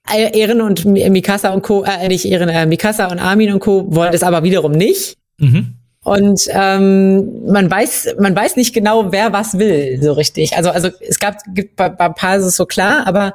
[0.09, 3.93] Ehren und Mikasa und Co., äh, nicht Ehren, äh, Mikasa und Armin und Co.
[3.93, 5.17] wollen das aber wiederum nicht.
[5.39, 5.75] Mhm.
[6.05, 10.57] Und ähm, man weiß, man weiß nicht genau, wer was will, so richtig.
[10.57, 13.35] Also, also es gab, gibt bei, bei ein paar ist es so klar, aber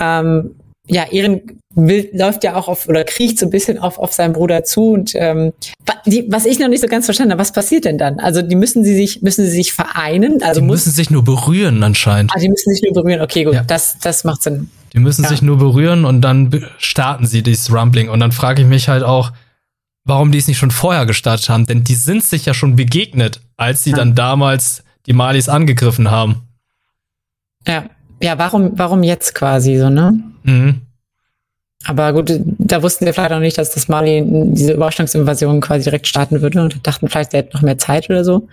[0.00, 0.54] ähm,
[0.86, 4.32] ja, Ehren will, läuft ja auch auf oder kriecht so ein bisschen auf, auf seinen
[4.32, 5.52] Bruder zu und ähm,
[6.06, 8.18] die, was ich noch nicht so ganz verstanden habe, was passiert denn dann?
[8.18, 10.42] Also die müssen sie sich müssen sie sich vereinen?
[10.42, 12.32] Also die müssen sich nur berühren anscheinend.
[12.34, 13.20] Ah, die müssen sich nur berühren.
[13.20, 13.62] Okay, gut, ja.
[13.62, 14.70] das das macht Sinn.
[14.94, 15.28] Die müssen ja.
[15.28, 19.02] sich nur berühren und dann starten sie dieses Rumbling und dann frage ich mich halt
[19.02, 19.32] auch,
[20.04, 23.42] warum die es nicht schon vorher gestartet haben, denn die sind sich ja schon begegnet,
[23.58, 23.96] als sie ja.
[23.96, 26.42] dann damals die Malis angegriffen haben.
[27.66, 27.84] Ja,
[28.22, 30.18] ja, warum warum jetzt quasi so ne?
[30.44, 30.85] Mhm.
[31.86, 36.06] Aber gut, da wussten wir vielleicht auch nicht, dass das Mali diese Überraschungsinvasion quasi direkt
[36.06, 38.48] starten würde und dachten vielleicht, der hätte noch mehr Zeit oder so.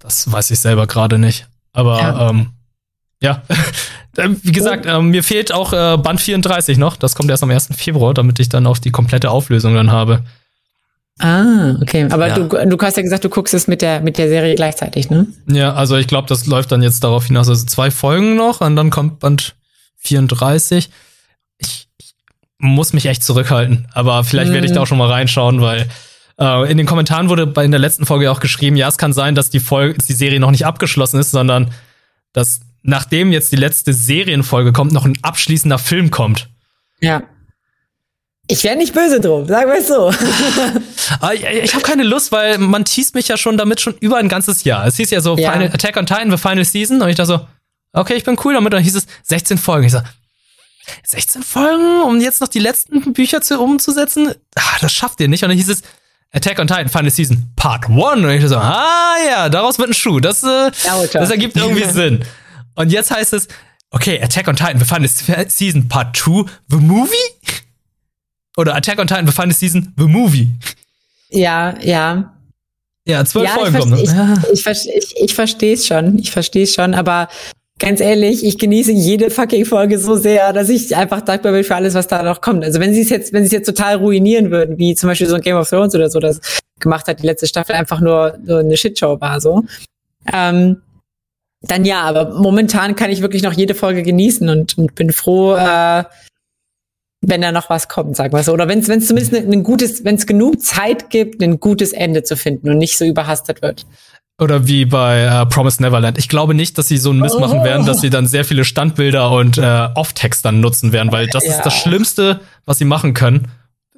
[0.00, 1.46] Das weiß ich selber gerade nicht.
[1.72, 2.50] Aber ja, ähm,
[3.22, 3.42] ja.
[4.42, 6.96] wie gesagt, äh, mir fehlt auch äh, Band 34 noch.
[6.96, 7.68] Das kommt erst am 1.
[7.76, 10.24] Februar, damit ich dann auch die komplette Auflösung dann habe.
[11.20, 12.08] Ah, okay.
[12.10, 12.38] Aber ja.
[12.38, 15.26] du, du hast ja gesagt, du guckst es mit der, mit der Serie gleichzeitig, ne?
[15.46, 17.48] Ja, also ich glaube, das läuft dann jetzt darauf hinaus.
[17.48, 19.54] Also zwei Folgen noch und dann kommt Band
[19.98, 20.88] 34.
[22.62, 24.54] Muss mich echt zurückhalten, aber vielleicht mhm.
[24.54, 25.88] werde ich da auch schon mal reinschauen, weil
[26.38, 29.12] äh, in den Kommentaren wurde bei in der letzten Folge auch geschrieben, ja, es kann
[29.12, 31.70] sein, dass die Folge, die Serie noch nicht abgeschlossen ist, sondern
[32.32, 36.48] dass nachdem jetzt die letzte Serienfolge kommt, noch ein abschließender Film kommt.
[37.00, 37.22] Ja.
[38.46, 40.12] Ich wäre nicht böse drum, sagen wir es so.
[41.20, 44.16] Aber ich ich habe keine Lust, weil man teast mich ja schon damit schon über
[44.16, 44.86] ein ganzes Jahr.
[44.86, 45.52] Es hieß ja so Ja.
[45.52, 47.00] Final, Attack on Titan, the Final Season.
[47.00, 47.46] Und ich dachte so,
[47.92, 48.66] okay, ich bin cool damit.
[48.66, 49.86] Und dann hieß es 16 Folgen.
[49.86, 50.00] Ich so,
[51.04, 54.34] 16 Folgen, um jetzt noch die letzten Bücher zu, umzusetzen?
[54.56, 55.42] Ah, das schafft ihr nicht.
[55.42, 55.82] Und dann hieß es
[56.32, 57.96] Attack on Titan, Final Season, Part 1.
[58.24, 60.20] Und ich so, ah ja, daraus wird ein Schuh.
[60.20, 60.70] Das, äh,
[61.12, 62.24] das ergibt irgendwie Sinn.
[62.76, 63.48] Und jetzt heißt es,
[63.90, 65.08] okay, Attack on Titan, the Final
[65.48, 67.10] Season, Part 2, the Movie?
[68.56, 70.50] Oder Attack on Titan, Final Season, the Movie.
[71.30, 72.34] Ja, ja.
[73.06, 73.94] Ja, zwölf Ja, ich, Folgen kommen.
[73.94, 76.18] verste- ich, ich, ich, ich verstehe es schon.
[76.18, 77.28] Ich verstehe es schon, aber
[77.80, 81.74] ganz ehrlich, ich genieße jede fucking Folge so sehr, dass ich einfach dankbar bin für
[81.74, 82.62] alles, was da noch kommt.
[82.62, 85.26] Also wenn sie es jetzt, wenn sie es jetzt total ruinieren würden, wie zum Beispiel
[85.26, 86.40] so ein Game of Thrones oder so, das
[86.78, 89.64] gemacht hat, die letzte Staffel einfach nur, nur eine Shitshow war, so.
[90.32, 90.82] Ähm,
[91.62, 95.54] dann ja, aber momentan kann ich wirklich noch jede Folge genießen und, und bin froh,
[95.54, 96.04] äh,
[97.22, 98.52] wenn da noch was kommt, sagen wir so.
[98.52, 102.22] Oder wenn es zumindest ein, ein gutes, wenn es genug Zeit gibt, ein gutes Ende
[102.22, 103.86] zu finden und nicht so überhastet wird.
[104.40, 106.16] Oder wie bei äh, Promise Neverland.
[106.18, 107.64] Ich glaube nicht, dass sie so einen Mist machen Oh.
[107.64, 111.44] werden, dass sie dann sehr viele Standbilder und äh, Off-Text dann nutzen werden, weil das
[111.44, 111.56] Ja.
[111.56, 113.48] ist das Schlimmste, was sie machen können,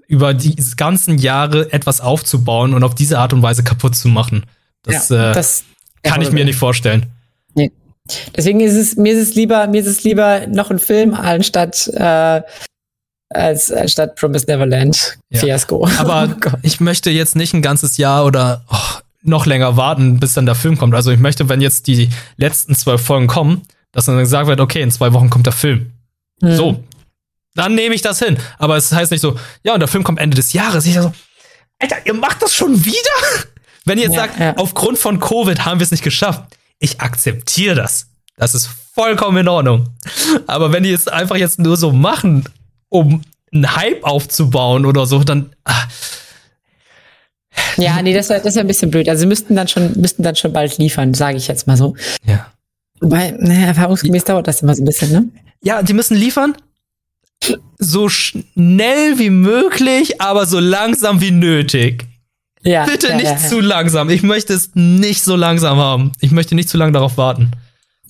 [0.08, 4.44] über die ganzen Jahre etwas aufzubauen und auf diese Art und Weise kaputt zu machen.
[4.82, 5.62] Das, ja, äh, das
[6.02, 7.06] kann ich mir nicht vorstellen.
[8.36, 11.86] Deswegen ist es mir ist es lieber mir ist es lieber noch ein Film anstatt
[11.94, 12.42] äh,
[13.30, 15.38] als anstatt Promise Neverland Ja.
[15.38, 15.86] Fiasko.
[15.98, 20.34] Aber Oh ich möchte jetzt nicht ein ganzes Jahr oder oh, noch länger warten, bis
[20.34, 20.94] dann der Film kommt.
[20.94, 24.82] Also ich möchte, wenn jetzt die letzten zwölf Folgen kommen, dass dann gesagt wird, okay,
[24.82, 25.92] in zwei Wochen kommt der Film.
[26.42, 26.56] Hm.
[26.56, 26.84] So.
[27.54, 28.38] Dann nehme ich das hin.
[28.58, 30.86] Aber es heißt nicht so, ja, und der Film kommt Ende des Jahres.
[30.86, 31.12] Ich so,
[31.78, 32.96] Alter, ihr macht das schon wieder?
[33.84, 34.56] Wenn ihr jetzt Ja, sagt, ja.
[34.56, 36.42] aufgrund von Covid haben wir es nicht geschafft.
[36.78, 38.06] Ich akzeptiere das.
[38.36, 39.88] Das ist vollkommen in Ordnung.
[40.46, 42.44] Aber wenn die es einfach jetzt nur so machen,
[42.88, 45.84] um einen Hype aufzubauen oder so, dann, ah,
[47.76, 49.08] Ja, nee, das war das ist ja ein bisschen blöd.
[49.08, 51.94] Also sie müssten dann schon müssten dann schon bald liefern, sage ich jetzt mal so.
[52.26, 52.46] ja.
[53.04, 55.28] Weil, naja, erfahrungsgemäß dauert das immer so ein bisschen, ne?
[55.64, 56.54] Ja, die müssen liefern.
[57.78, 62.06] So schnell wie möglich, aber so langsam wie nötig.
[62.62, 62.84] Ja.
[62.86, 63.38] Bitte ja, nicht ja, ja.
[63.38, 64.08] zu langsam.
[64.08, 66.12] Ich möchte es nicht so langsam haben.
[66.20, 67.50] Ich möchte nicht zu lange darauf warten.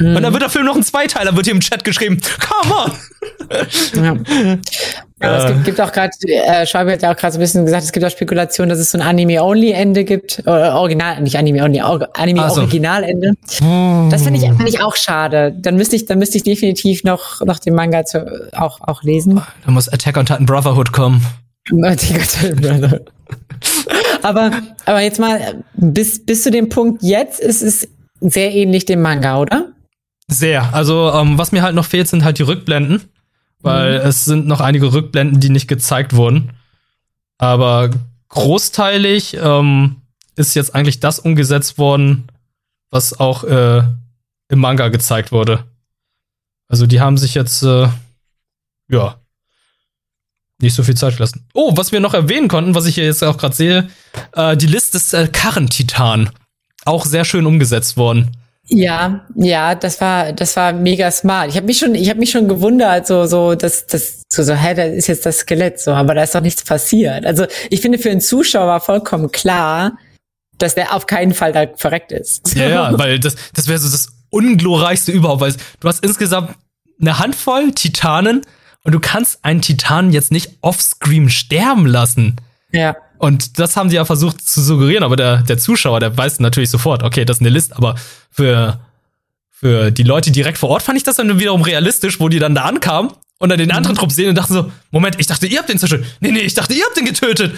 [0.02, 0.16] Mhm.
[0.16, 2.20] Und dann wird der Film noch ein Zweiteiler, wird hier im Chat geschrieben.
[2.40, 2.92] Come on!
[4.02, 4.16] Ja.
[5.20, 5.52] Aber es Äh.
[5.54, 7.92] gibt, gibt auch gerade, äh, Schwabe hat ja auch gerade so ein bisschen gesagt, es
[7.92, 10.40] gibt auch Spekulationen, dass es so ein Anime-Only-Ende gibt.
[10.40, 12.22] Oder Original, nicht Anime-Only, Or- Ach so.
[12.22, 13.32] Anime-Original-Ende.
[14.10, 15.54] Das finde ich, finde ich auch schade.
[15.56, 19.40] Dann müsste ich, dann müsste ich definitiv noch, noch den Manga zu, auch, auch lesen.
[19.64, 21.24] Da muss Attack on Titan Brotherhood kommen.
[21.70, 21.76] Die
[22.12, 23.00] Göttin, Brother.
[24.22, 24.50] aber,
[24.84, 27.86] aber jetzt mal, bis, bis zu dem Punkt jetzt ist es
[28.20, 29.68] sehr ähnlich dem Manga, oder?
[30.32, 30.74] Sehr.
[30.74, 33.02] Also, ähm, was mir halt noch fehlt, sind halt die Rückblenden.
[33.60, 34.06] Weil Mhm.
[34.08, 36.50] es sind noch einige Rückblenden, die nicht gezeigt wurden.
[37.38, 37.90] Aber
[38.28, 39.96] großteilig ähm,
[40.34, 42.24] ist jetzt eigentlich das umgesetzt worden,
[42.90, 43.82] was auch äh,
[44.48, 45.64] im Manga gezeigt wurde.
[46.68, 47.88] Also die haben sich jetzt, äh,
[48.88, 49.16] ja,
[50.60, 51.46] nicht so viel Zeit gelassen.
[51.54, 53.88] Oh, was wir noch erwähnen konnten, was ich hier jetzt auch gerade sehe,
[54.32, 56.30] äh, die Liste des äh, Karrentitan.
[56.84, 58.36] Auch sehr schön umgesetzt worden.
[58.68, 61.50] Ja, ja, das war, das war mega smart.
[61.50, 64.54] Ich habe mich schon, ich habe mich schon gewundert, so, so, dass, das, so, so,
[64.54, 67.26] hä, da ist jetzt das Skelett, so, aber da ist doch nichts passiert.
[67.26, 69.98] Also ich finde für einen Zuschauer vollkommen klar,
[70.58, 72.54] dass der auf keinen Fall da verreckt ist.
[72.54, 76.54] Ja, ja, weil das, das wäre so das unglorreichste überhaupt, weil du hast insgesamt
[77.00, 78.42] eine Handvoll Titanen
[78.84, 82.36] und du kannst einen Titanen jetzt nicht offscreen sterben lassen.
[82.70, 82.96] ja.
[83.22, 86.70] Und das haben die ja versucht zu suggerieren, aber der, der Zuschauer, der weiß natürlich
[86.70, 87.94] sofort, okay, das ist eine List, aber
[88.32, 88.80] für,
[89.48, 92.56] für die Leute direkt vor Ort fand ich das dann wiederum realistisch, wo die dann
[92.56, 95.60] da ankamen und dann den anderen Trupp sehen und dachten so, Moment, ich dachte, ihr
[95.60, 96.04] habt den zerstört.
[96.18, 97.56] Nee, nee, ich dachte, ihr habt den getötet.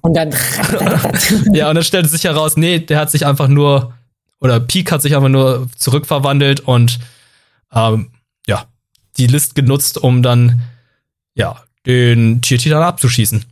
[0.00, 0.32] Und dann,
[1.52, 3.94] Ja, und dann stellte sich heraus, nee, der hat sich einfach nur,
[4.40, 6.98] oder Peak hat sich einfach nur zurückverwandelt und
[7.72, 8.10] ähm,
[8.48, 8.64] ja,
[9.16, 10.62] die List genutzt, um dann,
[11.36, 13.44] ja, den Tiertitan abzuschießen.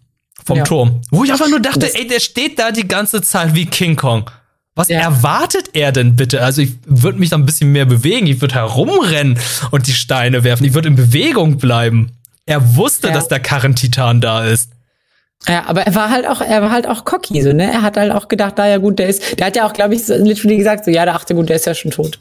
[0.44, 0.64] Vom Ja.
[0.64, 1.00] Turm.
[1.10, 4.28] Wo ich einfach nur dachte, ey, der steht da die ganze Zeit wie King Kong.
[4.74, 5.00] Was Ja.
[5.00, 6.42] erwartet er denn bitte?
[6.42, 8.26] Also ich würde mich da ein bisschen mehr bewegen.
[8.26, 9.38] Ich würde herumrennen
[9.70, 10.64] und die Steine werfen.
[10.64, 12.12] Ich würde in Bewegung bleiben.
[12.46, 13.14] Er wusste, Ja.
[13.14, 14.70] dass der Karrentitan da ist.
[15.46, 17.70] Ja, aber er war halt auch, er war halt auch cocky, so, ne?
[17.70, 19.94] Er hat halt auch gedacht, da ja gut, der ist, der hat ja auch, glaube
[19.94, 22.18] ich, so, literally gesagt, so, ja, der achte gut, der ist ja schon tot.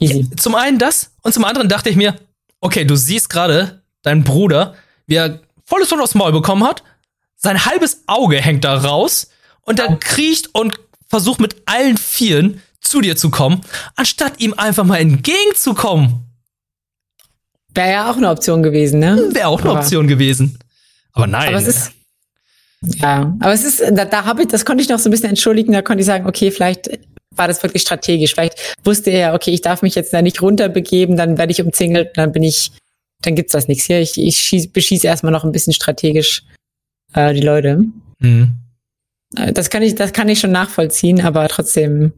[0.00, 0.28] Easy.
[0.36, 2.14] Zum einen das und zum anderen dachte ich mir,
[2.60, 4.74] okay, du siehst gerade deinen Bruder,
[5.06, 6.82] wie er volles Hund aufs Maul bekommen hat,
[7.44, 9.28] sein halbes Auge hängt da raus
[9.62, 10.74] und er kriecht und
[11.08, 13.60] versucht mit allen Vieren zu dir zu kommen,
[13.96, 16.24] anstatt ihm einfach mal entgegenzukommen.
[17.72, 19.28] Wäre ja auch eine Option gewesen, ne?
[19.32, 20.58] Wäre auch eine Aber- Option gewesen.
[21.12, 21.48] Aber nein.
[21.48, 21.92] Aber es ist,
[22.82, 25.28] ja, aber es ist, da, da habe ich, das konnte ich noch so ein bisschen
[25.28, 26.90] entschuldigen, da konnte ich sagen, okay, vielleicht
[27.30, 28.32] war das wirklich strategisch.
[28.34, 32.16] Vielleicht wusste er, okay, ich darf mich jetzt da nicht runterbegeben, dann werde ich umzingelt,
[32.16, 32.72] dann bin ich,
[33.22, 34.00] dann gibt's das nichts hier.
[34.00, 36.42] Ich, ich schieß, beschieße erstmal noch ein bisschen strategisch
[37.14, 37.84] äh, die Leute.
[38.18, 38.56] Mhm.
[39.30, 42.12] Das kann ich, das kann ich schon nachvollziehen, aber trotzdem,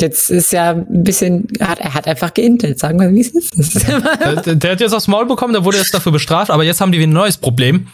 [0.00, 3.88] jetzt ist ja ein bisschen, hat, er hat einfach geintelt, sagen wir, wie es ist.
[3.88, 6.92] der, der, hat jetzt aufs Maul bekommen, der wurde jetzt dafür bestraft, aber jetzt haben
[6.92, 7.88] die ein neues Problem.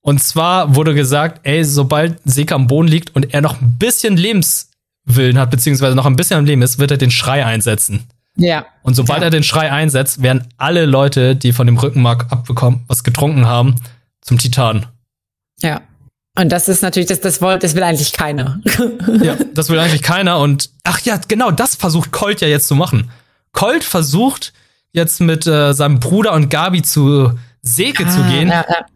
[0.00, 4.16] Und zwar wurde gesagt, ey, sobald Seka am Boden liegt und er noch ein bisschen
[4.16, 8.04] Lebenswillen hat, beziehungsweise noch ein bisschen am Leben ist, wird er den Schrei einsetzen.
[8.36, 8.64] Ja.
[8.82, 9.26] Und sobald ja.
[9.26, 13.74] er den Schrei einsetzt, werden alle Leute, die von dem Rückenmark abbekommen, was getrunken haben,
[14.22, 14.86] zum Titan.
[15.62, 15.80] Ja.
[16.38, 18.60] Und das ist natürlich, das, das, will, das will eigentlich keiner.
[19.20, 20.38] ja, das will eigentlich keiner.
[20.38, 23.10] Und ach ja, genau, das versucht Colt ja jetzt zu machen.
[23.52, 24.52] Colt versucht
[24.92, 28.86] jetzt mit äh, seinem Bruder und Gabi zu Seke ah, zu gehen, ja, ja.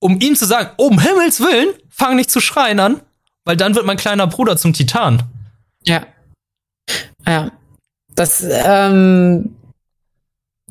[0.00, 3.00] um ihm zu sagen, um Himmels Willen, fang nicht zu schreien an,
[3.44, 5.22] weil dann wird mein kleiner Bruder zum Titan.
[5.84, 6.02] Ja.
[7.26, 7.50] Ja.
[8.14, 9.56] Das, ähm,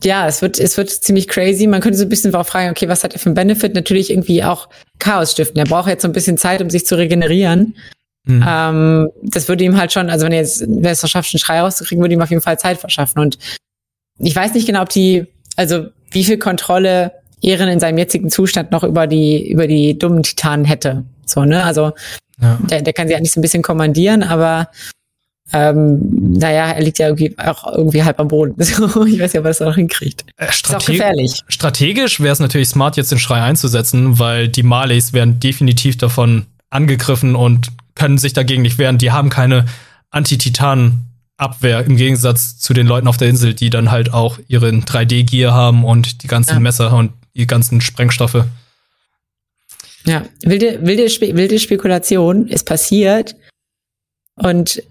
[0.04, 1.68] ja, es wird, es wird ziemlich crazy.
[1.68, 3.74] Man könnte so ein bisschen auch fragen, okay, was hat er für einen Benefit?
[3.74, 5.58] Natürlich irgendwie auch Chaos stiften.
[5.58, 7.76] Er braucht jetzt so ein bisschen Zeit, um sich zu regenerieren.
[8.26, 8.46] Mhm.
[8.48, 11.40] Ähm, das würde ihm halt schon, also wenn er jetzt, wenn er es schafft, einen
[11.40, 13.20] Schrei rauszukriegen, würde ihm auf jeden Fall Zeit verschaffen.
[13.20, 13.38] Und
[14.20, 18.72] ich weiß nicht genau, ob die, also wie viel Kontrolle Ehren in seinem jetzigen Zustand
[18.72, 21.06] noch über die, über die dummen Titanen hätte.
[21.26, 21.64] So, ne?
[21.64, 21.94] Also,
[22.42, 22.60] ja.
[22.70, 24.70] der, der kann sie eigentlich so ein bisschen kommandieren, aber
[25.52, 26.00] ähm,
[26.34, 28.56] naja, er liegt ja irgendwie auch irgendwie halb am Boden.
[28.60, 30.26] ich weiß nicht, ob er das noch hinkriegt.
[30.38, 31.42] Äh, Strateg ist auch gefährlich.
[31.48, 36.46] Strategisch wäre es natürlich smart, jetzt den Schrei einzusetzen, weil die Marleys werden definitiv davon
[36.70, 39.00] angegriffen und können sich dagegen nicht wehren.
[39.00, 39.66] Die haben keine
[40.12, 45.54] Anti-Titan-Abwehr im Gegensatz zu den Leuten auf der Insel, die dann halt auch ihren 3D-Gear
[45.54, 46.60] haben und die ganzen ja.
[46.60, 48.46] Messer und die ganzen Sprengstoffe.
[50.06, 51.04] Ja, wilde, wilde,
[51.36, 53.36] wilde Spekulation ist passiert
[54.36, 54.82] und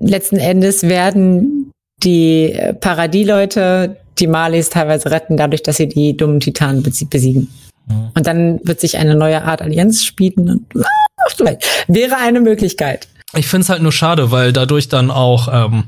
[0.00, 1.70] letzten Endes werden
[2.02, 7.48] die äh, Paradieleute die Malis teilweise retten, dadurch, dass sie die dummen Titanen besiegen.
[7.86, 8.10] Mhm.
[8.14, 10.50] Und dann wird sich eine neue Art Allianz spielen.
[10.50, 11.40] Und, ach,
[11.88, 13.08] wäre eine Möglichkeit.
[13.34, 15.84] Ich finde es halt nur schade, weil dadurch dann auch ähm,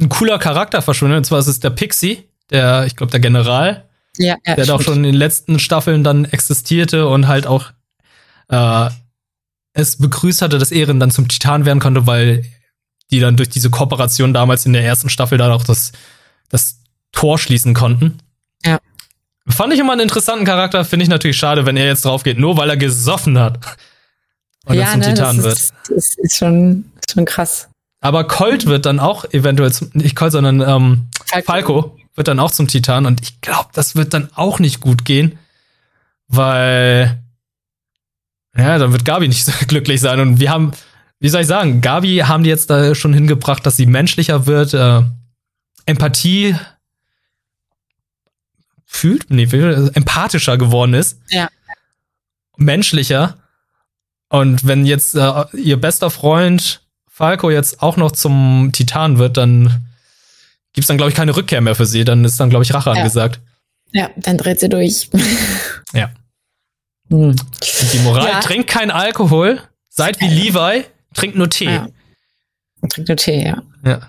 [0.00, 1.18] ein cooler Charakter verschwindet.
[1.18, 3.84] Und zwar ist es der Pixie, der, ich glaube, der General,
[4.18, 7.66] ja, ja, der doch schon in den letzten Staffeln dann existierte und halt auch
[8.48, 8.88] äh,
[9.74, 12.44] es begrüßt hatte, dass Ehren dann zum Titan werden konnte, weil
[13.10, 15.92] die dann durch diese Kooperation damals in der ersten Staffel dann auch das,
[16.48, 16.78] das
[17.12, 18.18] Tor schließen konnten.
[18.64, 18.78] Ja.
[19.48, 22.38] Fand ich immer einen interessanten Charakter, finde ich natürlich schade, wenn er jetzt drauf geht,
[22.38, 23.58] nur weil er gesoffen hat.
[24.64, 25.54] Und ja, zum ne, Titan das wird.
[25.54, 27.68] Ist, das ist schon, schon krass.
[28.00, 31.46] Aber Colt wird dann auch eventuell, zum, nicht Colt, sondern ähm, Falco.
[31.46, 35.04] Falco wird dann auch zum Titan und ich glaube, das wird dann auch nicht gut
[35.04, 35.38] gehen,
[36.26, 37.22] weil
[38.56, 40.72] ja, dann wird Gabi nicht so glücklich sein und wir haben
[41.18, 44.74] wie soll ich sagen, Gabi haben die jetzt da schon hingebracht, dass sie menschlicher wird,
[44.74, 45.02] äh,
[45.86, 46.56] Empathie
[48.84, 51.20] fühlt, nee, empathischer geworden ist.
[51.28, 51.48] Ja.
[52.56, 53.36] Menschlicher.
[54.28, 59.86] Und wenn jetzt äh, ihr bester Freund Falco jetzt auch noch zum Titan wird, dann
[60.72, 62.04] gibt's dann, glaube ich, keine Rückkehr mehr für sie.
[62.04, 62.96] Dann ist dann, glaube ich, Rache ja.
[62.96, 63.40] angesagt.
[63.92, 65.08] Ja, dann dreht sie durch.
[65.92, 66.10] ja.
[67.08, 67.36] Hm.
[67.92, 68.40] Die Moral, ja.
[68.40, 71.64] trinkt kein Alkohol, seid wie Levi, Trinkt nur Tee.
[71.64, 71.88] Ja.
[72.88, 73.62] Trinkt nur Tee, ja.
[73.84, 74.00] Ja.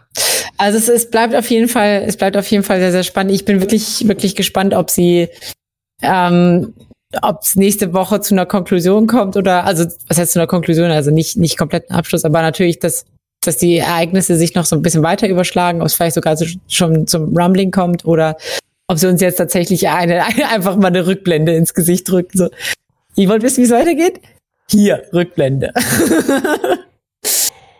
[0.57, 3.33] Also es, es bleibt auf jeden Fall, es bleibt auf jeden Fall sehr, sehr spannend.
[3.33, 5.29] Ich bin wirklich, wirklich gespannt, ob sie,
[6.01, 6.73] ähm,
[7.21, 10.91] ob es nächste Woche zu einer Konklusion kommt oder, also was heißt zu einer Konklusion,
[10.91, 13.05] also nicht, nicht kompletten Abschluss, aber natürlich, dass,
[13.45, 16.45] dass die Ereignisse sich noch so ein bisschen weiter überschlagen, ob es vielleicht sogar so,
[16.67, 18.35] schon zum Rumbling kommt oder
[18.87, 22.37] ob sie uns jetzt tatsächlich eine, eine, einfach mal eine Rückblende ins Gesicht drücken.
[22.37, 22.49] So,
[23.15, 24.21] ihr wollt wissen, wie es weitergeht?
[24.69, 25.71] Hier, Rückblende.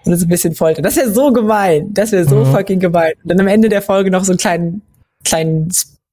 [0.05, 0.81] Und das ist ein bisschen Folter.
[0.81, 1.93] Das wäre so gemein.
[1.93, 2.51] Das wäre so mhm.
[2.53, 3.13] fucking gemein.
[3.23, 4.81] Und dann am Ende der Folge noch so einen kleinen,
[5.25, 5.69] kleinen,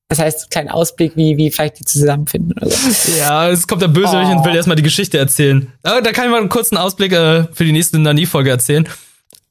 [0.09, 3.13] das heißt, kleinen Ausblick, wie, wie vielleicht die zusammenfinden oder so.
[3.17, 4.39] Ja, es kommt der Bösewicht oh.
[4.39, 5.73] und will erstmal die Geschichte erzählen.
[5.85, 8.89] Aber da kann ich mal einen kurzen Ausblick äh, für die nächste Nani-Folge erzählen.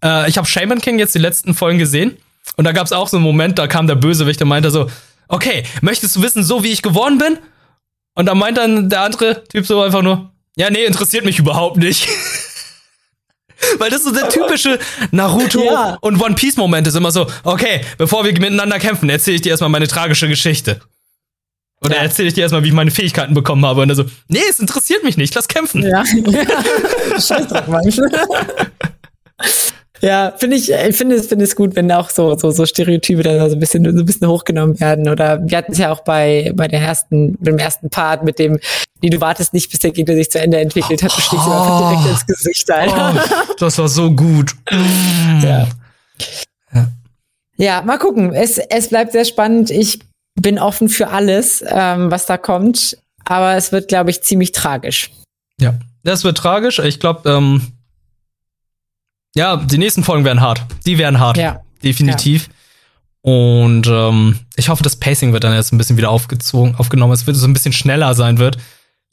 [0.03, 2.17] Äh, ich habe Shaman King jetzt die letzten Folgen gesehen.
[2.57, 4.87] Und da gab es auch so einen Moment, da kam der Bösewicht und meinte so,
[5.27, 7.37] okay, möchtest du wissen, so wie ich geworden bin?
[8.15, 11.77] Und dann meint dann der andere Typ so einfach nur, ja, nee, interessiert mich überhaupt
[11.77, 12.07] nicht.
[13.77, 14.79] Weil das ist so der typische
[15.11, 15.97] Naruto ja.
[16.01, 19.51] und One Piece Moment ist immer so, okay, bevor wir miteinander kämpfen, erzähle ich dir
[19.51, 20.81] erstmal meine tragische Geschichte.
[21.83, 22.03] Oder ja.
[22.03, 23.81] erzähle ich dir erstmal, wie ich meine Fähigkeiten bekommen habe.
[23.81, 25.83] Und er so, nee, es interessiert mich nicht, lass kämpfen.
[25.83, 26.03] Ja.
[27.19, 27.65] Scheiß drauf,
[30.03, 33.23] Ja, finde ich, ich finde es, finde es gut, wenn auch so, so, so Stereotype
[33.23, 35.07] dann so ein bisschen, so ein bisschen hochgenommen werden.
[35.07, 38.59] Oder wir hatten es ja auch bei, bei der ersten, beim ersten Part mit dem,
[39.01, 41.89] die du wartest nicht, bis der Gegner sich zu Ende entwickelt hat, du schlägst einfach
[41.89, 43.15] direkt ins Gesicht, Alter.
[43.15, 44.53] Oh, das war so gut.
[45.41, 45.67] Ja.
[47.55, 48.33] Ja, mal gucken.
[48.33, 49.69] Es, es bleibt sehr spannend.
[49.69, 49.99] Ich
[50.39, 52.97] bin offen für alles, ähm, was da kommt.
[53.25, 55.11] Aber es wird, glaube ich, ziemlich tragisch.
[55.61, 56.79] Ja, das wird tragisch.
[56.79, 57.73] Ich glaube, ähm,
[59.35, 60.63] ja, die nächsten Folgen werden hart.
[60.85, 61.37] Die werden hart.
[61.37, 61.61] Ja.
[61.83, 62.49] Definitiv.
[63.21, 67.13] Und ähm, ich hoffe, das Pacing wird dann jetzt ein bisschen wieder aufgezogen, aufgenommen.
[67.13, 68.57] Es wird so ein bisschen schneller sein wird.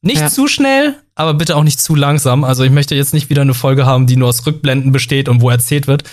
[0.03, 0.29] Nicht Ja.
[0.29, 2.43] zu schnell, aber bitte auch nicht zu langsam.
[2.43, 5.43] Also ich möchte jetzt nicht wieder eine Folge haben, die nur aus Rückblenden besteht und
[5.43, 6.05] wo erzählt wird,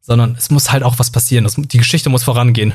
[0.00, 1.44] sondern es muss halt auch was passieren.
[1.44, 2.74] Das, die Geschichte muss vorangehen.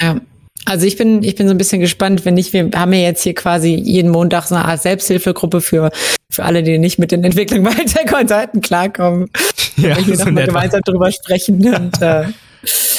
[0.00, 0.16] Ja.
[0.64, 3.22] Also ich bin, ich bin so ein bisschen gespannt, wenn nicht, wir haben ja jetzt
[3.22, 5.90] hier quasi jeden Montag so eine Art Selbsthilfegruppe für,
[6.32, 9.30] für alle, die nicht mit den Entwicklungen bei Attack on Titan klarkommen.
[9.76, 12.24] Ja, wir hier nochmal gemeinsam drüber sprechen und äh,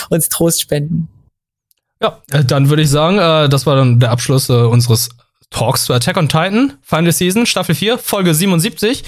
[0.09, 1.07] uns Trost spenden.
[2.01, 5.09] Ja, äh, dann würde ich sagen, äh, das war dann der Abschluss äh, unseres
[5.49, 9.03] Talks zu Attack on Titan, Final Season, Staffel 4, Folge 77.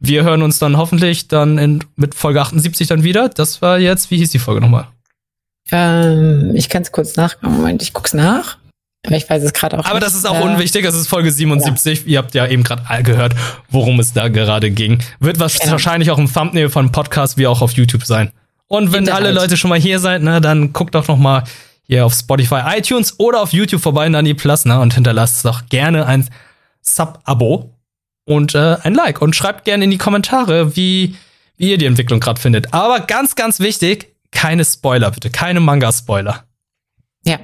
[0.00, 3.28] Wir hören uns dann hoffentlich dann in, mit Folge 78 dann wieder.
[3.28, 4.86] Das war jetzt, wie hieß die Folge nochmal?
[5.70, 7.40] Ähm, ich kann es kurz nach.
[7.42, 8.58] Moment, ich guck's nach.
[9.06, 10.06] Aber ich weiß es gerade auch Aber nicht.
[10.06, 12.06] das ist auch Äh, unwichtig, es ist Folge 77.
[12.06, 13.34] Ihr habt ja eben gerade gehört,
[13.70, 14.98] worum es da gerade ging.
[15.20, 15.72] Wird was Genau.
[15.72, 18.32] wahrscheinlich auch im Thumbnail von Podcast wie auch auf YouTube sein.
[18.66, 19.34] Und wenn alle Sicherheit.
[19.34, 21.44] Leute schon mal hier seid, ne, dann guckt doch noch mal
[21.84, 25.66] hier auf Spotify, iTunes oder auf YouTube vorbei in Dani Plus, ne, und hinterlasst doch
[25.70, 26.28] gerne ein
[26.82, 27.74] Sub-Abo
[28.26, 31.16] und äh, ein Like und schreibt gerne in die Kommentare, wie,
[31.56, 32.74] wie ihr die Entwicklung gerade findet.
[32.74, 36.44] Aber ganz, ganz wichtig, keine Spoiler bitte, keine Manga-Spoiler.
[37.24, 37.38] Ja.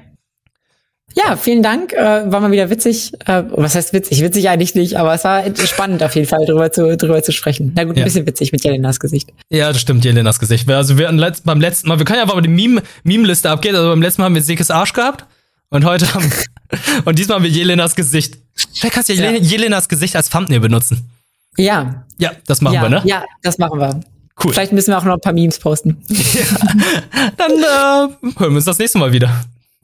[1.17, 1.93] Ja, vielen Dank.
[1.93, 3.13] Äh, war mal wieder witzig.
[3.27, 4.21] Äh, was heißt witzig?
[4.21, 7.73] Witzig eigentlich nicht, aber es war spannend auf jeden Fall, drüber zu, drüber zu sprechen.
[7.77, 8.05] Na gut, ein Ja.
[8.05, 9.31] bisschen witzig mit Jelenas Gesicht.
[9.49, 10.69] Ja, das stimmt, Jelenas Gesicht.
[10.69, 13.49] Also wir hatten letzt, beim letzten Mal, wir können ja einfach mal die Meme- Meme-Liste
[13.49, 13.77] abgehen.
[13.77, 15.25] Also beim letzten Mal haben wir Sekes Arsch gehabt
[15.71, 16.31] und heute haben
[17.05, 18.39] und diesmal haben wir Jelenas Gesicht.
[18.75, 19.31] Vielleicht kannst du ja Ja.
[19.33, 21.09] Jelen- Jelenas Gesicht als Thumbnail benutzen.
[21.57, 22.05] Ja.
[22.19, 23.03] Ja, das machen ja, wir, ne?
[23.05, 24.01] Ja, das machen wir.
[24.43, 24.53] Cool.
[24.53, 26.03] Vielleicht müssen wir auch noch ein paar Memes posten.
[27.37, 29.31] Dann äh, hören wir uns das nächste Mal wieder.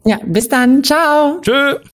[0.04, 0.82] Ja, bis dann.
[0.82, 1.40] Ciao.
[1.42, 1.80] Tschö.